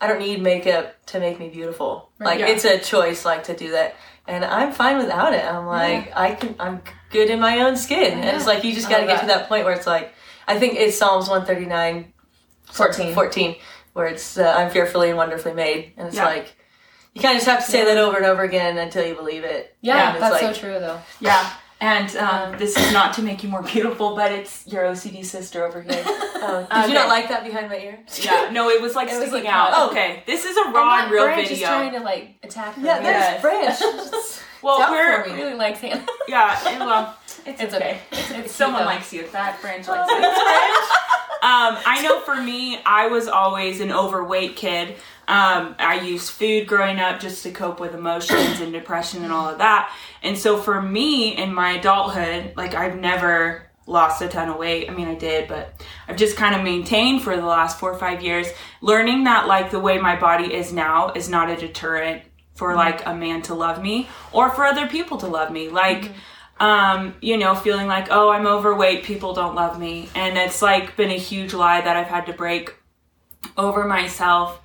I 0.00 0.06
don't 0.06 0.18
need 0.18 0.42
makeup 0.42 0.94
to 1.06 1.20
make 1.20 1.38
me 1.38 1.48
beautiful. 1.48 2.10
Like 2.18 2.38
yeah. 2.40 2.46
it's 2.48 2.64
a 2.64 2.78
choice, 2.78 3.24
like 3.24 3.44
to 3.44 3.56
do 3.56 3.72
that, 3.72 3.96
and 4.26 4.44
I'm 4.44 4.72
fine 4.72 4.96
without 4.98 5.34
it. 5.34 5.44
I'm 5.44 5.66
like, 5.66 6.16
I 6.16 6.34
can, 6.34 6.54
I'm 6.58 6.82
good 7.10 7.28
in 7.30 7.40
my 7.40 7.60
own 7.60 7.76
skin, 7.76 8.18
and 8.18 8.36
it's 8.36 8.46
like 8.46 8.64
you 8.64 8.74
just 8.74 8.88
got 8.88 9.00
to 9.00 9.06
get 9.06 9.20
to 9.20 9.26
that. 9.26 9.40
that 9.40 9.48
point 9.48 9.64
where 9.64 9.74
it's 9.74 9.86
like, 9.86 10.14
I 10.46 10.58
think 10.58 10.74
it's 10.76 10.96
Psalms 10.96 11.28
139, 11.28 12.12
14. 12.72 13.14
14, 13.14 13.56
where 13.92 14.06
it's 14.06 14.38
uh, 14.38 14.54
I'm 14.56 14.70
fearfully 14.70 15.08
and 15.08 15.16
wonderfully 15.16 15.54
made, 15.54 15.92
and 15.96 16.08
it's 16.08 16.16
like. 16.16 16.56
You 17.12 17.20
kind 17.22 17.34
of 17.34 17.42
just 17.42 17.50
have 17.50 17.64
to 17.66 17.70
say 17.72 17.84
that 17.86 17.98
over 17.98 18.18
and 18.18 18.24
over 18.24 18.44
again 18.44 18.78
until 18.78 19.04
you 19.04 19.16
believe 19.16 19.42
it. 19.42 19.74
Yeah, 19.80 20.16
that's 20.16 20.40
like, 20.40 20.54
so 20.54 20.60
true 20.60 20.78
though. 20.78 21.00
Yeah. 21.18 21.52
And 21.82 22.14
um, 22.16 22.58
this 22.58 22.76
is 22.76 22.92
not 22.92 23.14
to 23.14 23.22
make 23.22 23.42
you 23.42 23.48
more 23.48 23.62
beautiful, 23.62 24.14
but 24.14 24.30
it's 24.32 24.66
your 24.66 24.84
OCD 24.84 25.24
sister 25.24 25.64
over 25.64 25.80
here. 25.82 26.04
Oh, 26.42 26.60
did 26.62 26.72
Okay. 26.72 26.88
you 26.88 26.94
not 26.94 27.08
like 27.08 27.28
that 27.28 27.44
behind 27.44 27.68
my 27.68 27.76
ear? 27.76 27.98
Yeah, 28.22 28.48
no, 28.50 28.70
it 28.70 28.80
was 28.80 28.94
like 28.96 29.08
It 29.08 29.18
was 29.18 29.28
sticking 29.28 29.44
like, 29.44 29.52
out. 29.54 29.72
oh. 29.74 29.90
Okay, 29.90 30.22
this 30.26 30.46
is 30.46 30.56
a 30.56 30.62
And 30.64 30.74
raw 30.74 30.96
that 30.96 31.02
and 31.04 31.12
real 31.12 31.24
branch 31.24 31.48
video. 31.48 31.54
is 31.56 31.68
trying 31.68 31.92
to 31.92 32.00
like 32.00 32.34
attack 32.42 32.74
her. 32.76 32.80
Yeah, 32.82 32.98
there's 33.00 33.14
Yes. 33.14 33.42
branch. 33.42 34.40
well, 34.62 34.78
Down 34.78 34.90
we're 34.90 35.22
for 35.24 35.28
me. 35.30 35.36
really 35.36 35.54
likes 35.54 35.80
him. 35.80 36.00
yeah. 36.28 36.58
it- 36.72 36.78
well, 36.80 37.14
it's, 37.44 37.60
It's 37.60 37.74
okay. 37.74 37.76
okay. 37.76 38.00
It's, 38.12 38.30
it's 38.30 38.52
Someone 38.52 38.82
though. 38.82 38.86
likes 38.86 39.12
you. 39.12 39.26
That 39.32 39.60
branch 39.60 39.86
likes 39.86 40.10
you. 40.10 40.16
Um, 41.42 41.76
I 41.86 42.00
know 42.02 42.20
for 42.20 42.36
me, 42.36 42.80
I 42.86 43.06
was 43.08 43.28
always 43.28 43.80
an 43.82 43.92
overweight 43.92 44.56
kid. 44.56 44.96
Um, 45.30 45.76
I 45.78 46.00
used 46.00 46.28
food 46.28 46.66
growing 46.66 46.98
up 46.98 47.20
just 47.20 47.44
to 47.44 47.52
cope 47.52 47.78
with 47.78 47.94
emotions 47.94 48.60
and 48.60 48.72
depression 48.72 49.22
and 49.22 49.32
all 49.32 49.48
of 49.48 49.58
that. 49.58 49.94
And 50.24 50.36
so 50.36 50.58
for 50.58 50.82
me 50.82 51.36
in 51.36 51.54
my 51.54 51.74
adulthood, 51.74 52.54
like 52.56 52.74
I've 52.74 52.98
never 52.98 53.70
lost 53.86 54.22
a 54.22 54.28
ton 54.28 54.48
of 54.48 54.56
weight. 54.56 54.90
I 54.90 54.92
mean, 54.92 55.06
I 55.06 55.14
did, 55.14 55.46
but 55.46 55.80
I've 56.08 56.16
just 56.16 56.36
kind 56.36 56.56
of 56.56 56.64
maintained 56.64 57.22
for 57.22 57.36
the 57.36 57.46
last 57.46 57.78
four 57.78 57.92
or 57.92 57.98
five 57.98 58.24
years, 58.24 58.48
learning 58.80 59.22
that 59.24 59.46
like 59.46 59.70
the 59.70 59.78
way 59.78 59.98
my 59.98 60.18
body 60.18 60.52
is 60.52 60.72
now 60.72 61.12
is 61.12 61.28
not 61.28 61.48
a 61.48 61.54
deterrent 61.54 62.22
for 62.56 62.74
like 62.74 63.06
a 63.06 63.14
man 63.14 63.40
to 63.42 63.54
love 63.54 63.80
me 63.80 64.08
or 64.32 64.50
for 64.50 64.64
other 64.64 64.88
people 64.88 65.18
to 65.18 65.28
love 65.28 65.52
me. 65.52 65.68
Like, 65.68 66.10
um, 66.58 67.14
you 67.20 67.36
know, 67.36 67.54
feeling 67.54 67.86
like, 67.86 68.08
oh, 68.10 68.30
I'm 68.30 68.48
overweight, 68.48 69.04
people 69.04 69.32
don't 69.32 69.54
love 69.54 69.78
me. 69.78 70.08
And 70.16 70.36
it's 70.36 70.60
like 70.60 70.96
been 70.96 71.10
a 71.10 71.18
huge 71.18 71.54
lie 71.54 71.82
that 71.82 71.96
I've 71.96 72.08
had 72.08 72.26
to 72.26 72.32
break 72.32 72.74
over 73.56 73.84
myself. 73.84 74.60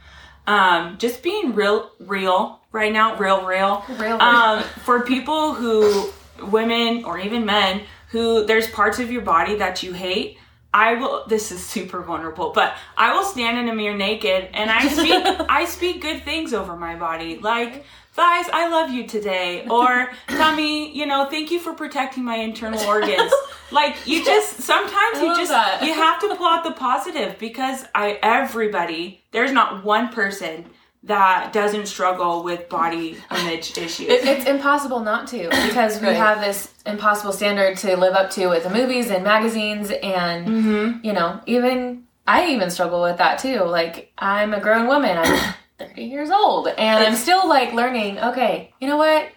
Um, 0.47 0.97
just 0.97 1.23
being 1.23 1.55
real, 1.55 1.91
real 1.99 2.59
right 2.71 2.91
now, 2.91 3.17
real, 3.17 3.45
real. 3.45 3.83
Real. 3.97 4.21
Um, 4.21 4.63
for 4.83 5.01
people 5.01 5.53
who, 5.53 6.09
women 6.51 7.05
or 7.05 7.17
even 7.17 7.45
men, 7.45 7.81
who 8.09 8.45
there's 8.45 8.69
parts 8.69 8.99
of 8.99 9.11
your 9.11 9.21
body 9.21 9.55
that 9.55 9.83
you 9.83 9.93
hate. 9.93 10.37
I 10.73 10.95
will. 10.95 11.25
This 11.27 11.53
is 11.53 11.65
super 11.65 12.01
vulnerable, 12.01 12.51
but 12.53 12.75
I 12.97 13.15
will 13.15 13.23
stand 13.23 13.57
in 13.57 13.69
a 13.69 13.73
mirror 13.73 13.95
naked 13.95 14.49
and 14.53 14.69
I 14.69 14.87
speak. 14.89 15.23
I 15.49 15.63
speak 15.65 16.01
good 16.01 16.23
things 16.23 16.53
over 16.53 16.75
my 16.75 16.97
body, 16.97 17.37
like 17.37 17.85
thighs. 18.11 18.47
I 18.51 18.69
love 18.69 18.89
you 18.91 19.07
today, 19.07 19.65
or 19.69 20.11
tummy. 20.27 20.95
You 20.95 21.05
know, 21.05 21.29
thank 21.29 21.49
you 21.49 21.59
for 21.59 21.73
protecting 21.73 22.25
my 22.25 22.35
internal 22.35 22.79
organs. 22.87 23.31
Like 23.72 24.07
you 24.07 24.24
just 24.24 24.62
sometimes 24.62 25.19
you 25.22 25.36
just 25.36 25.51
that. 25.51 25.84
you 25.84 25.93
have 25.93 26.19
to 26.22 26.36
pull 26.36 26.48
out 26.48 26.63
the 26.63 26.72
positive 26.72 27.38
because 27.39 27.84
I 27.95 28.19
everybody 28.24 29.24
there's 29.31 29.51
not 29.51 29.84
one 29.84 30.10
person 30.10 30.65
that 31.03 31.53
doesn't 31.53 31.86
struggle 31.86 32.41
with 32.43 32.67
body 32.67 33.17
image 33.39 33.77
issues. 33.77 34.07
It's 34.10 34.45
impossible 34.45 35.01
not 35.01 35.27
to 35.27 35.50
because 35.67 36.00
we 36.01 36.07
Right. 36.07 36.15
have 36.15 36.41
this 36.41 36.74
impossible 36.86 37.31
standard 37.34 37.77
to 37.79 37.95
live 37.95 38.13
up 38.15 38.31
to 38.31 38.48
with 38.48 38.63
the 38.63 38.69
movies 38.72 39.10
and 39.12 39.24
magazines 39.24 39.91
and 39.91 40.48
Mm-hmm. 40.48 41.05
you 41.05 41.13
know 41.13 41.41
even 41.45 42.03
I 42.27 42.48
even 42.50 42.72
struggle 42.72 43.03
with 43.03 43.17
that 43.17 43.38
too. 43.39 43.63
Like 43.65 44.12
I'm 44.17 44.53
a 44.53 44.60
grown 44.60 44.88
woman. 44.88 45.17
I'm 45.17 45.53
30 45.77 46.03
years 46.05 46.31
old 46.31 46.67
and 46.69 47.03
I'm 47.03 47.15
still 47.15 47.48
like 47.50 47.74
learning, 47.74 48.17
okay, 48.19 48.74
you 48.79 48.88
know 48.88 48.98
what? 48.98 49.29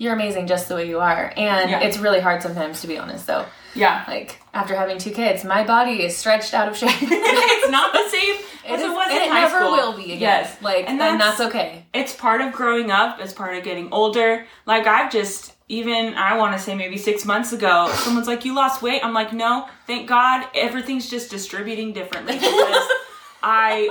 You're 0.00 0.14
amazing 0.14 0.46
just 0.46 0.66
the 0.68 0.74
way 0.76 0.88
you 0.88 0.98
are. 0.98 1.32
And 1.36 1.70
Yeah. 1.70 1.80
it's 1.80 1.98
really 1.98 2.20
hard 2.20 2.42
sometimes 2.42 2.80
to 2.80 2.86
be 2.88 2.96
honest 2.98 3.26
though. 3.26 3.44
yeah. 3.74 4.02
Like 4.08 4.40
after 4.54 4.74
having 4.74 4.96
two 4.98 5.10
kids, 5.10 5.44
my 5.44 5.62
body 5.62 6.02
is 6.02 6.16
stretched 6.16 6.54
out 6.54 6.68
of 6.68 6.76
shape. 6.76 6.90
it's 7.02 7.70
not 7.70 7.92
the 7.92 8.08
same 8.08 8.34
as 8.66 8.80
It 8.80 8.86
it, 8.86 8.90
was 8.92 9.08
and 9.10 9.16
in 9.18 9.22
it 9.24 9.30
high 9.30 9.40
never 9.42 9.58
school. 9.58 9.70
will 9.72 9.92
be 9.96 10.04
again. 10.14 10.20
Yes, 10.20 10.56
Like 10.62 10.88
And 10.88 11.00
and 11.00 11.20
that's- 11.20 11.36
that's 11.38 11.48
okay. 11.54 11.84
it's 11.92 12.14
part 12.16 12.40
of 12.40 12.52
growing 12.52 12.90
up. 12.90 13.20
It's 13.20 13.34
part 13.34 13.54
of 13.58 13.62
getting 13.62 13.92
older. 13.92 14.46
Like 14.66 14.86
I've 14.86 15.12
just 15.12 15.52
even 15.68 16.14
I 16.14 16.36
want 16.38 16.56
to 16.56 16.58
say 16.58 16.74
maybe 16.74 16.96
six 16.96 17.24
months 17.26 17.52
ago, 17.52 17.88
someone's 17.94 18.26
like, 18.26 18.44
"You 18.44 18.54
lost 18.56 18.82
weight." 18.82 19.04
I'm 19.04 19.14
like, 19.14 19.32
"No, 19.32 19.68
thank 19.86 20.08
God, 20.08 20.44
everything's 20.54 21.08
just 21.08 21.30
distributing 21.30 21.92
differently 21.92 22.34
because 22.38 22.88
I." 23.42 23.88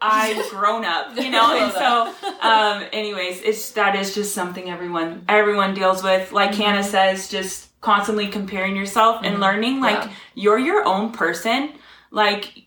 I've 0.00 0.48
grown 0.50 0.84
up, 0.84 1.16
you 1.16 1.30
know, 1.30 1.56
and 1.56 1.72
so, 2.22 2.28
um, 2.40 2.84
anyways, 2.92 3.40
it's 3.42 3.70
that 3.72 3.96
is 3.96 4.14
just 4.14 4.34
something 4.34 4.68
everyone 4.70 5.24
everyone 5.28 5.74
deals 5.74 6.02
with. 6.02 6.32
Like 6.32 6.54
Hannah 6.54 6.84
says, 6.84 7.28
just 7.28 7.68
constantly 7.80 8.28
comparing 8.28 8.76
yourself 8.76 9.20
and 9.24 9.40
learning, 9.40 9.80
like 9.80 10.04
Yeah. 10.04 10.12
you're 10.34 10.58
your 10.58 10.86
own 10.86 11.12
person. 11.12 11.72
Like 12.10 12.66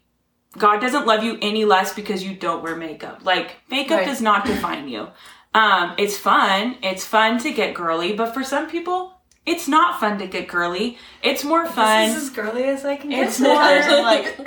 God 0.58 0.80
doesn't 0.80 1.06
love 1.06 1.24
you 1.24 1.38
any 1.42 1.66
less 1.66 1.94
because 1.94 2.24
you 2.24 2.36
don't 2.36 2.64
wear 2.64 2.76
makeup. 2.76 3.20
Like 3.24 3.58
makeup 3.70 4.00
Right. 4.00 4.08
does 4.08 4.22
not 4.22 4.46
define 4.46 4.88
you. 4.88 5.08
Um, 5.54 5.94
it's 5.98 6.18
fun. 6.18 6.78
It's 6.82 7.06
fun 7.06 7.38
to 7.40 7.52
get 7.52 7.74
girly, 7.74 8.14
but 8.14 8.34
for 8.34 8.44
some 8.44 8.70
people, 8.70 9.14
it's 9.46 9.68
not 9.68 10.00
fun 10.00 10.18
to 10.20 10.28
get 10.28 10.48
girly. 10.48 10.98
It's 11.24 11.44
more 11.44 11.66
fun. 11.68 12.08
This 12.10 12.18
is 12.18 12.24
as 12.26 12.30
girly 12.32 12.64
as 12.66 12.86
I 12.86 12.96
can 12.96 13.10
get. 13.10 13.28
It's 13.28 13.40
more 13.40 13.54
like 13.56 14.38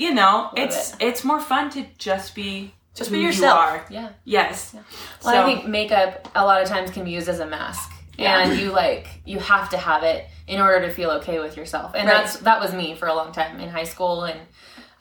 you 0.00 0.14
know, 0.14 0.50
it's 0.56 0.94
it's 1.00 1.22
more 1.24 1.40
fun 1.40 1.68
to 1.70 1.80
just 1.98 2.34
be 2.34 2.72
Just 2.94 3.10
who 3.10 3.16
be 3.16 3.20
you 3.20 3.26
yourself. 3.28 3.58
are. 3.58 3.84
Yeah. 3.90 4.08
Yes. 4.24 4.72
Well, 4.74 4.82
So- 5.20 5.40
I 5.40 5.44
think 5.44 5.66
makeup 5.66 6.28
a 6.34 6.44
lot 6.44 6.62
of 6.62 6.68
times 6.68 6.90
can 6.90 7.04
be 7.04 7.10
used 7.10 7.28
as 7.28 7.40
a 7.40 7.46
mask, 7.46 7.90
Yeah. 8.16 8.38
and 8.40 8.58
you 8.58 8.70
like 8.72 9.06
you 9.24 9.38
have 9.38 9.68
to 9.70 9.76
have 9.78 10.02
it 10.02 10.26
in 10.46 10.58
order 10.60 10.80
to 10.86 10.92
feel 10.92 11.10
okay 11.18 11.38
with 11.38 11.56
yourself. 11.56 11.92
And 11.94 12.08
Right. 12.08 12.16
that's 12.24 12.36
that 12.38 12.58
was 12.60 12.72
me 12.72 12.94
for 12.94 13.06
a 13.08 13.14
long 13.14 13.30
time 13.32 13.60
in 13.60 13.68
high 13.68 13.84
school, 13.94 14.24
and 14.24 14.40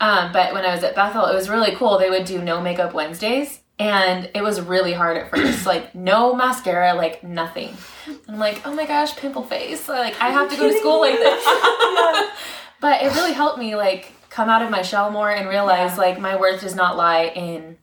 um, 0.01 0.31
but 0.31 0.53
when 0.53 0.65
I 0.65 0.71
was 0.75 0.83
at 0.83 0.95
Bethel, 0.95 1.25
it 1.25 1.33
was 1.35 1.49
really 1.49 1.73
cool. 1.75 1.97
They 1.97 2.09
would 2.09 2.25
do 2.25 2.39
no 2.41 2.61
makeup 2.61 2.93
Wednesdays, 2.93 3.59
and 3.79 4.29
it 4.33 4.41
was 4.43 4.59
really 4.61 4.93
hard 4.93 5.17
at 5.17 5.29
first. 5.29 5.65
like 5.65 5.95
no 5.95 6.33
mascara, 6.33 6.93
like 6.93 7.23
nothing. 7.23 7.71
And 8.05 8.17
I'm 8.27 8.39
like, 8.39 8.61
oh 8.65 8.73
my 8.73 8.85
gosh, 8.85 9.15
pimple 9.15 9.43
face! 9.43 9.87
Like 9.87 10.15
I 10.21 10.29
have 10.29 10.49
to 10.51 10.57
go 10.57 10.69
to 10.71 10.77
school 10.77 10.99
like 10.99 11.17
this. 11.17 11.43
But 12.81 13.01
it 13.03 13.13
really 13.15 13.33
helped 13.33 13.59
me 13.59 13.75
like 13.75 14.13
come 14.29 14.49
out 14.49 14.61
of 14.61 14.69
my 14.69 14.81
shell 14.81 15.11
more 15.11 15.29
and 15.31 15.47
realize 15.49 15.97
like 15.97 16.19
my 16.19 16.35
worth 16.35 16.61
does 16.61 16.75
not 16.75 16.97
lie 16.97 17.25
in 17.35 17.77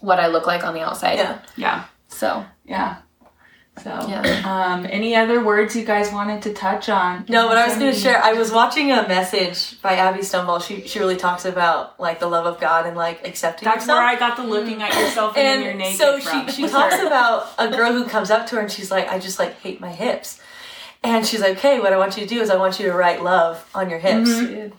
what 0.00 0.18
I 0.20 0.26
look 0.28 0.46
like 0.46 0.64
on 0.64 0.74
the 0.74 0.80
outside. 0.80 1.14
Yeah. 1.18 1.38
Yeah. 1.56 1.84
So 2.08 2.44
Yeah. 2.64 2.96
So, 3.84 3.90
Yeah. 4.08 4.42
um, 4.44 4.88
any 4.90 5.14
other 5.14 5.40
words 5.44 5.76
you 5.76 5.84
guys 5.84 6.10
wanted 6.12 6.42
to 6.42 6.52
touch 6.52 6.88
on? 6.88 7.24
No, 7.28 7.46
but 7.46 7.56
I 7.58 7.68
was 7.68 7.76
going 7.78 7.92
to 7.92 7.96
share. 7.98 8.20
I 8.20 8.32
was 8.32 8.50
watching 8.50 8.90
a 8.90 9.06
message 9.06 9.80
by 9.80 9.92
Abby 9.94 10.24
Stumble. 10.24 10.58
She 10.58 10.84
she 10.88 10.98
really 10.98 11.14
talks 11.16 11.44
about 11.44 12.00
like 12.00 12.18
the 12.18 12.26
love 12.26 12.44
of 12.44 12.58
God 12.60 12.86
and 12.86 12.96
like 12.96 13.24
accepting 13.24 13.66
That's 13.66 13.82
yourself. 13.82 13.98
where 13.98 14.04
I 14.04 14.16
got 14.16 14.36
the 14.36 14.42
looking 14.42 14.82
at 14.82 14.92
yourself 14.94 15.36
and, 15.36 15.46
then 15.46 15.60
you're 15.62 15.70
and 15.70 15.78
naked. 15.78 15.96
so 15.96 16.18
from. 16.18 16.48
she 16.48 16.62
she 16.62 16.68
talks 16.78 16.96
about 16.96 17.50
a 17.56 17.68
girl 17.68 17.92
who 17.92 18.04
comes 18.06 18.32
up 18.32 18.48
to 18.48 18.56
her 18.56 18.62
and 18.62 18.70
she's 18.72 18.90
like, 18.90 19.06
I 19.10 19.20
just 19.20 19.38
like 19.38 19.54
hate 19.60 19.80
my 19.80 19.92
hips, 19.92 20.40
and 21.04 21.24
she's 21.24 21.40
like, 21.40 21.58
okay, 21.58 21.78
what 21.78 21.92
I 21.92 21.98
want 21.98 22.16
you 22.16 22.24
to 22.24 22.28
do 22.28 22.40
is 22.40 22.50
I 22.50 22.56
want 22.56 22.80
you 22.80 22.86
to 22.86 22.92
write 22.94 23.22
love 23.22 23.64
on 23.76 23.90
your 23.90 24.00
hips, 24.00 24.28
Mm-hmm. 24.28 24.74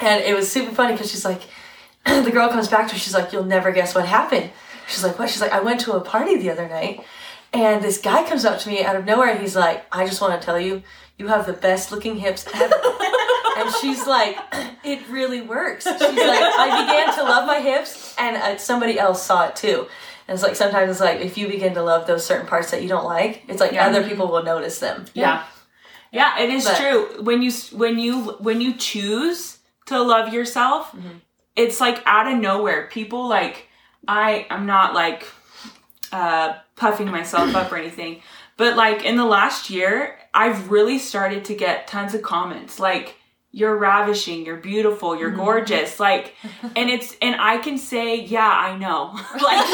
And 0.00 0.22
it 0.24 0.34
was 0.34 0.50
super 0.50 0.74
funny 0.74 0.92
because 0.92 1.10
she's 1.10 1.24
like, 1.24 1.42
the 2.06 2.30
girl 2.30 2.48
comes 2.48 2.68
back 2.68 2.88
to 2.88 2.94
her, 2.94 2.98
she's 2.98 3.14
like, 3.14 3.32
you'll 3.32 3.44
never 3.44 3.72
guess 3.72 3.94
what 3.94 4.06
happened. 4.06 4.50
She's 4.88 5.02
like, 5.02 5.18
what? 5.18 5.30
She's 5.30 5.40
like, 5.40 5.52
I 5.52 5.60
went 5.60 5.80
to 5.80 5.92
a 5.92 6.00
party 6.00 6.36
the 6.36 6.50
other 6.50 6.68
night, 6.68 7.04
and 7.52 7.82
this 7.82 7.98
guy 7.98 8.28
comes 8.28 8.44
up 8.44 8.58
to 8.60 8.68
me 8.68 8.84
out 8.84 8.96
of 8.96 9.04
nowhere 9.04 9.30
and 9.30 9.40
he's 9.40 9.56
like, 9.56 9.84
I 9.92 10.06
just 10.06 10.20
want 10.20 10.38
to 10.40 10.44
tell 10.44 10.58
you, 10.60 10.82
you 11.16 11.28
have 11.28 11.46
the 11.46 11.52
best 11.52 11.90
looking 11.92 12.16
hips 12.16 12.44
ever. 12.54 12.74
and 13.56 13.72
she's 13.80 14.06
like, 14.06 14.36
it 14.84 15.08
really 15.08 15.40
works. 15.40 15.84
She's 15.84 16.00
like, 16.00 16.10
I 16.12 16.84
began 16.84 17.14
to 17.16 17.22
love 17.22 17.46
my 17.46 17.60
hips, 17.60 18.14
and 18.18 18.36
uh, 18.36 18.58
somebody 18.58 18.98
else 18.98 19.22
saw 19.22 19.46
it 19.46 19.56
too. 19.56 19.86
And 20.26 20.34
it's 20.34 20.42
like 20.42 20.56
sometimes 20.56 20.90
it's 20.90 21.00
like 21.00 21.20
if 21.20 21.36
you 21.38 21.46
begin 21.48 21.74
to 21.74 21.82
love 21.82 22.06
those 22.06 22.24
certain 22.26 22.46
parts 22.46 22.70
that 22.70 22.82
you 22.82 22.88
don't 22.88 23.04
like, 23.04 23.44
it's 23.48 23.60
like 23.60 23.72
Yeah. 23.72 23.86
other 23.86 24.06
people 24.08 24.26
will 24.28 24.42
notice 24.42 24.78
them. 24.78 25.04
Yeah. 25.14 25.44
Yeah, 26.12 26.38
it 26.40 26.48
is 26.50 26.64
But- 26.64 26.76
true. 26.78 27.22
When 27.22 27.42
you 27.42 27.52
when 27.72 27.98
you 27.98 28.20
when 28.40 28.60
you 28.62 28.74
choose 28.74 29.53
to 29.86 30.00
love 30.02 30.32
yourself, 30.32 30.92
Mm-hmm. 30.92 31.18
it's 31.56 31.80
like 31.80 32.02
out 32.06 32.26
of 32.32 32.38
nowhere. 32.38 32.88
People 32.90 33.28
like 33.28 33.68
I 34.08 34.46
I'm 34.50 34.66
not 34.66 34.94
like 34.94 35.26
uh 36.12 36.54
puffing 36.76 37.10
myself 37.10 37.54
up 37.54 37.70
or 37.72 37.76
anything, 37.76 38.20
but 38.56 38.76
like 38.76 39.04
in 39.04 39.16
the 39.16 39.24
last 39.24 39.70
year, 39.70 40.18
I've 40.32 40.70
really 40.70 40.98
started 40.98 41.44
to 41.46 41.54
get 41.54 41.86
tons 41.86 42.14
of 42.14 42.22
comments 42.22 42.78
like 42.80 43.16
you're 43.56 43.76
ravishing, 43.76 44.44
you're 44.44 44.56
beautiful, 44.56 45.16
you're 45.16 45.30
Mm-hmm. 45.30 45.38
gorgeous. 45.44 46.00
Like 46.00 46.34
and 46.74 46.90
it's 46.90 47.16
and 47.22 47.36
I 47.40 47.58
can 47.58 47.78
say, 47.78 48.20
yeah, 48.20 48.48
I 48.48 48.76
know. 48.76 49.12
like 49.42 49.68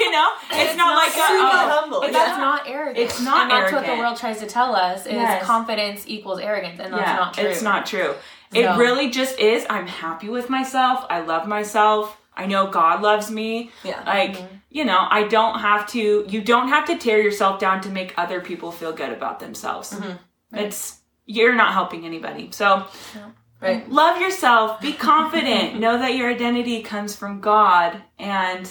you 0.00 0.10
know, 0.10 0.28
it's, 0.52 0.76
not, 0.76 0.94
like 0.96 1.10
a, 1.10 1.12
super 1.12 1.44
oh, 1.44 1.68
humble. 1.80 2.02
it's 2.02 2.12
Yeah. 2.12 2.24
That's 2.24 2.38
not 2.38 2.62
arrogant. 2.68 2.98
It's 2.98 3.20
not 3.20 3.42
and 3.42 3.50
that's 3.50 3.72
what 3.72 3.84
the 3.86 3.96
world 3.96 4.16
tries 4.16 4.40
to 4.40 4.46
tell 4.46 4.74
us 4.74 5.04
is 5.06 5.12
Yes. 5.12 5.42
confidence 5.44 6.04
equals 6.06 6.40
arrogance, 6.40 6.80
and 6.80 6.92
that's 6.92 7.02
yeah, 7.02 7.16
not 7.16 7.34
true. 7.34 7.44
It's 7.44 7.62
not 7.62 7.84
true. 7.86 8.14
It 8.52 8.64
So- 8.64 8.76
really 8.76 9.10
just 9.10 9.38
is. 9.38 9.66
I'm 9.68 9.86
happy 9.86 10.28
with 10.28 10.48
myself. 10.48 11.04
I 11.10 11.20
love 11.20 11.46
myself. 11.46 12.16
I 12.36 12.46
know 12.46 12.68
God 12.68 13.02
loves 13.02 13.30
me. 13.30 13.70
Yeah. 13.82 14.02
Like, 14.06 14.34
mm-hmm. 14.36 14.54
you 14.70 14.84
know, 14.84 15.06
I 15.10 15.24
don't 15.24 15.58
have 15.58 15.88
to, 15.88 16.24
you 16.28 16.40
don't 16.40 16.68
have 16.68 16.84
to 16.86 16.96
tear 16.96 17.20
yourself 17.20 17.58
down 17.58 17.80
to 17.82 17.88
make 17.90 18.14
other 18.16 18.40
people 18.40 18.70
feel 18.70 18.92
good 18.92 19.10
about 19.10 19.40
themselves. 19.40 19.92
Mm-hmm. 19.92 20.56
It's, 20.56 20.98
you're 21.26 21.54
not 21.54 21.72
helping 21.72 22.06
anybody. 22.06 22.50
So 22.52 22.86
Right. 23.60 23.88
love 23.90 24.20
yourself, 24.20 24.80
be 24.80 24.92
confident, 24.92 25.80
know 25.80 25.98
that 25.98 26.14
your 26.14 26.30
identity 26.30 26.80
comes 26.82 27.16
from 27.16 27.40
God 27.40 28.00
and 28.18 28.70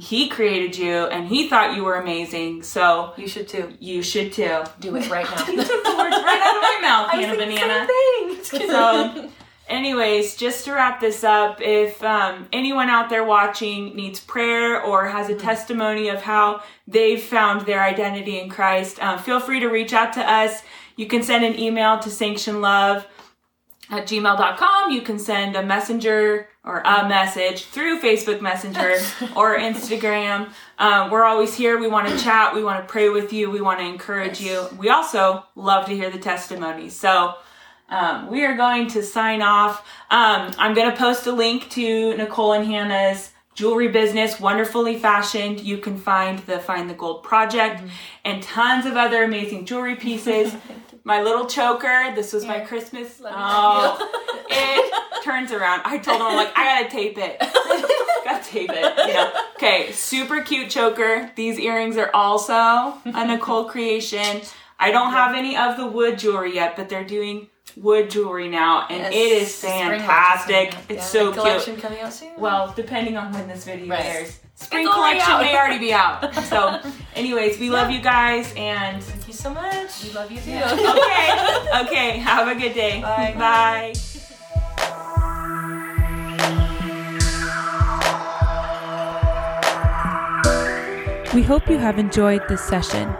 He 0.00 0.28
created 0.28 0.76
you 0.76 1.06
and 1.06 1.26
He 1.28 1.48
thought 1.48 1.76
you 1.76 1.84
were 1.84 1.96
amazing. 1.96 2.62
So 2.62 3.12
You 3.16 3.28
should 3.28 3.48
too. 3.48 3.72
you 3.80 4.02
should 4.02 4.32
too. 4.32 4.62
Do 4.80 4.96
it 4.96 5.08
right 5.10 5.24
now. 5.36 5.46
You 5.46 5.56
took 5.64 5.84
the 5.84 5.94
words 5.96 6.16
right 6.16 6.42
out 6.42 6.56
of 6.56 6.62
my 6.62 6.78
mouth, 6.82 7.10
Hannah 7.10 7.36
Banana. 7.36 7.86
So, 8.42 9.28
anyways, 9.68 10.36
just 10.36 10.64
to 10.64 10.72
wrap 10.72 11.00
this 11.00 11.22
up, 11.24 11.60
if 11.60 12.02
um, 12.02 12.48
anyone 12.52 12.88
out 12.88 13.10
there 13.10 13.24
watching 13.24 13.94
needs 13.94 14.20
prayer 14.20 14.80
or 14.82 15.06
has 15.08 15.28
a 15.28 15.34
testimony 15.34 16.08
of 16.08 16.22
how 16.22 16.62
they've 16.86 17.22
found 17.22 17.62
their 17.66 17.82
identity 17.82 18.38
in 18.40 18.48
Christ, 18.48 18.98
uh, 19.02 19.18
feel 19.18 19.40
free 19.40 19.60
to 19.60 19.68
reach 19.68 19.92
out 19.92 20.12
to 20.14 20.20
us. 20.20 20.62
You 20.96 21.06
can 21.06 21.22
send 21.22 21.44
an 21.44 21.58
email 21.58 21.98
to 21.98 22.08
sanctionlove 22.08 23.04
at 23.90 24.06
gmail.com. 24.06 24.90
You 24.90 25.02
can 25.02 25.18
send 25.18 25.56
a 25.56 25.62
messenger 25.62 26.48
or 26.64 26.80
a 26.84 27.08
message 27.08 27.64
through 27.64 28.00
Facebook 28.00 28.40
Messenger 28.40 28.96
or 29.36 29.58
Instagram. 29.58 30.50
Um, 30.78 31.10
we're 31.10 31.24
always 31.24 31.54
here. 31.54 31.78
We 31.78 31.88
want 31.88 32.08
to 32.08 32.18
chat. 32.18 32.54
We 32.54 32.62
want 32.62 32.86
to 32.86 32.90
pray 32.90 33.08
with 33.08 33.32
you. 33.32 33.50
We 33.50 33.60
want 33.60 33.80
to 33.80 33.86
encourage 33.86 34.40
you. 34.40 34.66
We 34.78 34.90
also 34.90 35.44
love 35.54 35.86
to 35.86 35.94
hear 35.94 36.10
the 36.10 36.18
testimonies. 36.18 36.94
So, 36.94 37.34
um, 37.90 38.30
we 38.30 38.44
are 38.44 38.54
going 38.54 38.88
to 38.88 39.02
sign 39.02 39.40
off. 39.40 39.80
Um, 40.10 40.52
I'm 40.58 40.74
going 40.74 40.90
to 40.90 40.96
post 40.96 41.26
a 41.26 41.32
link 41.32 41.70
to 41.70 42.14
Nicole 42.18 42.52
and 42.52 42.66
Hannah's 42.66 43.30
jewelry 43.54 43.88
business, 43.88 44.38
wonderfully 44.38 44.98
fashioned. 44.98 45.60
You 45.60 45.78
can 45.78 45.96
find 45.96 46.38
the 46.40 46.58
Find 46.58 46.88
the 46.88 46.94
Gold 46.94 47.22
project 47.22 47.82
and 48.24 48.42
tons 48.42 48.86
of 48.86 48.96
other 48.96 49.24
amazing 49.24 49.64
jewelry 49.64 49.96
pieces. 49.96 50.54
My 51.08 51.22
little 51.22 51.46
choker. 51.46 52.12
This 52.14 52.34
was 52.34 52.44
my 52.44 52.60
Christmas. 52.60 53.18
Oh, 53.24 54.44
it 54.50 55.24
turns 55.24 55.52
around. 55.52 55.80
I 55.86 55.96
told 55.96 56.20
him, 56.20 56.26
I'm 56.26 56.36
like, 56.36 56.52
I 56.54 56.82
gotta 56.82 56.90
tape 56.90 57.16
it. 57.16 57.38
gotta 58.24 58.44
tape 58.44 58.68
it. 58.70 59.08
You 59.08 59.14
know. 59.14 59.32
Okay, 59.56 59.90
super 59.92 60.42
cute 60.42 60.68
choker. 60.68 61.30
These 61.34 61.58
earrings 61.58 61.96
are 61.96 62.10
also 62.12 62.92
a 63.06 63.26
Nicole 63.26 63.64
creation. 63.64 64.42
I 64.78 64.90
don't 64.90 65.12
have 65.12 65.34
any 65.34 65.56
of 65.56 65.78
the 65.78 65.86
wood 65.86 66.18
jewelry 66.18 66.54
yet, 66.54 66.76
but 66.76 66.90
they're 66.90 67.04
doing 67.06 67.48
wood 67.80 68.10
jewelry 68.10 68.48
now, 68.48 68.86
and 68.90 69.02
Yes. 69.02 69.12
it 69.12 69.16
is 69.42 69.54
Spring 69.54 69.72
watch 69.72 69.92
is 69.92 70.00
fantastic. 70.02 70.70
coming 70.72 70.84
It's 70.88 71.14
yeah. 71.14 71.20
so 71.22 71.32
Collection 71.32 71.74
cute. 71.74 71.82
coming 71.82 72.00
out 72.00 72.12
soon. 72.12 72.30
Well, 72.38 72.72
depending 72.76 73.16
on 73.16 73.32
when 73.32 73.46
this 73.48 73.64
video 73.64 73.88
Right. 73.88 74.04
airs. 74.04 74.38
Spring 74.54 74.86
It's 74.86 74.94
collection 74.94 75.32
out. 75.32 75.40
may 75.42 75.56
already 75.56 75.78
be 75.78 75.92
out. 75.92 76.34
So, 76.44 76.80
anyways, 77.14 77.58
we 77.60 77.70
love 77.70 77.90
you 77.90 78.00
guys, 78.00 78.52
and 78.56 79.02
Thank 79.02 79.28
you 79.28 79.34
so 79.34 79.50
much. 79.54 80.02
We 80.02 80.10
love 80.12 80.30
you 80.32 80.40
too. 80.40 80.52
okay, 80.56 81.80
okay, 81.86 82.18
have 82.18 82.48
a 82.48 82.54
good 82.54 82.74
day. 82.74 83.00
Bye. 83.00 83.34
Bye. 83.38 83.92
We 91.34 91.42
hope 91.42 91.68
you 91.68 91.76
have 91.78 91.98
enjoyed 91.98 92.42
this 92.48 92.62
session. 92.62 93.14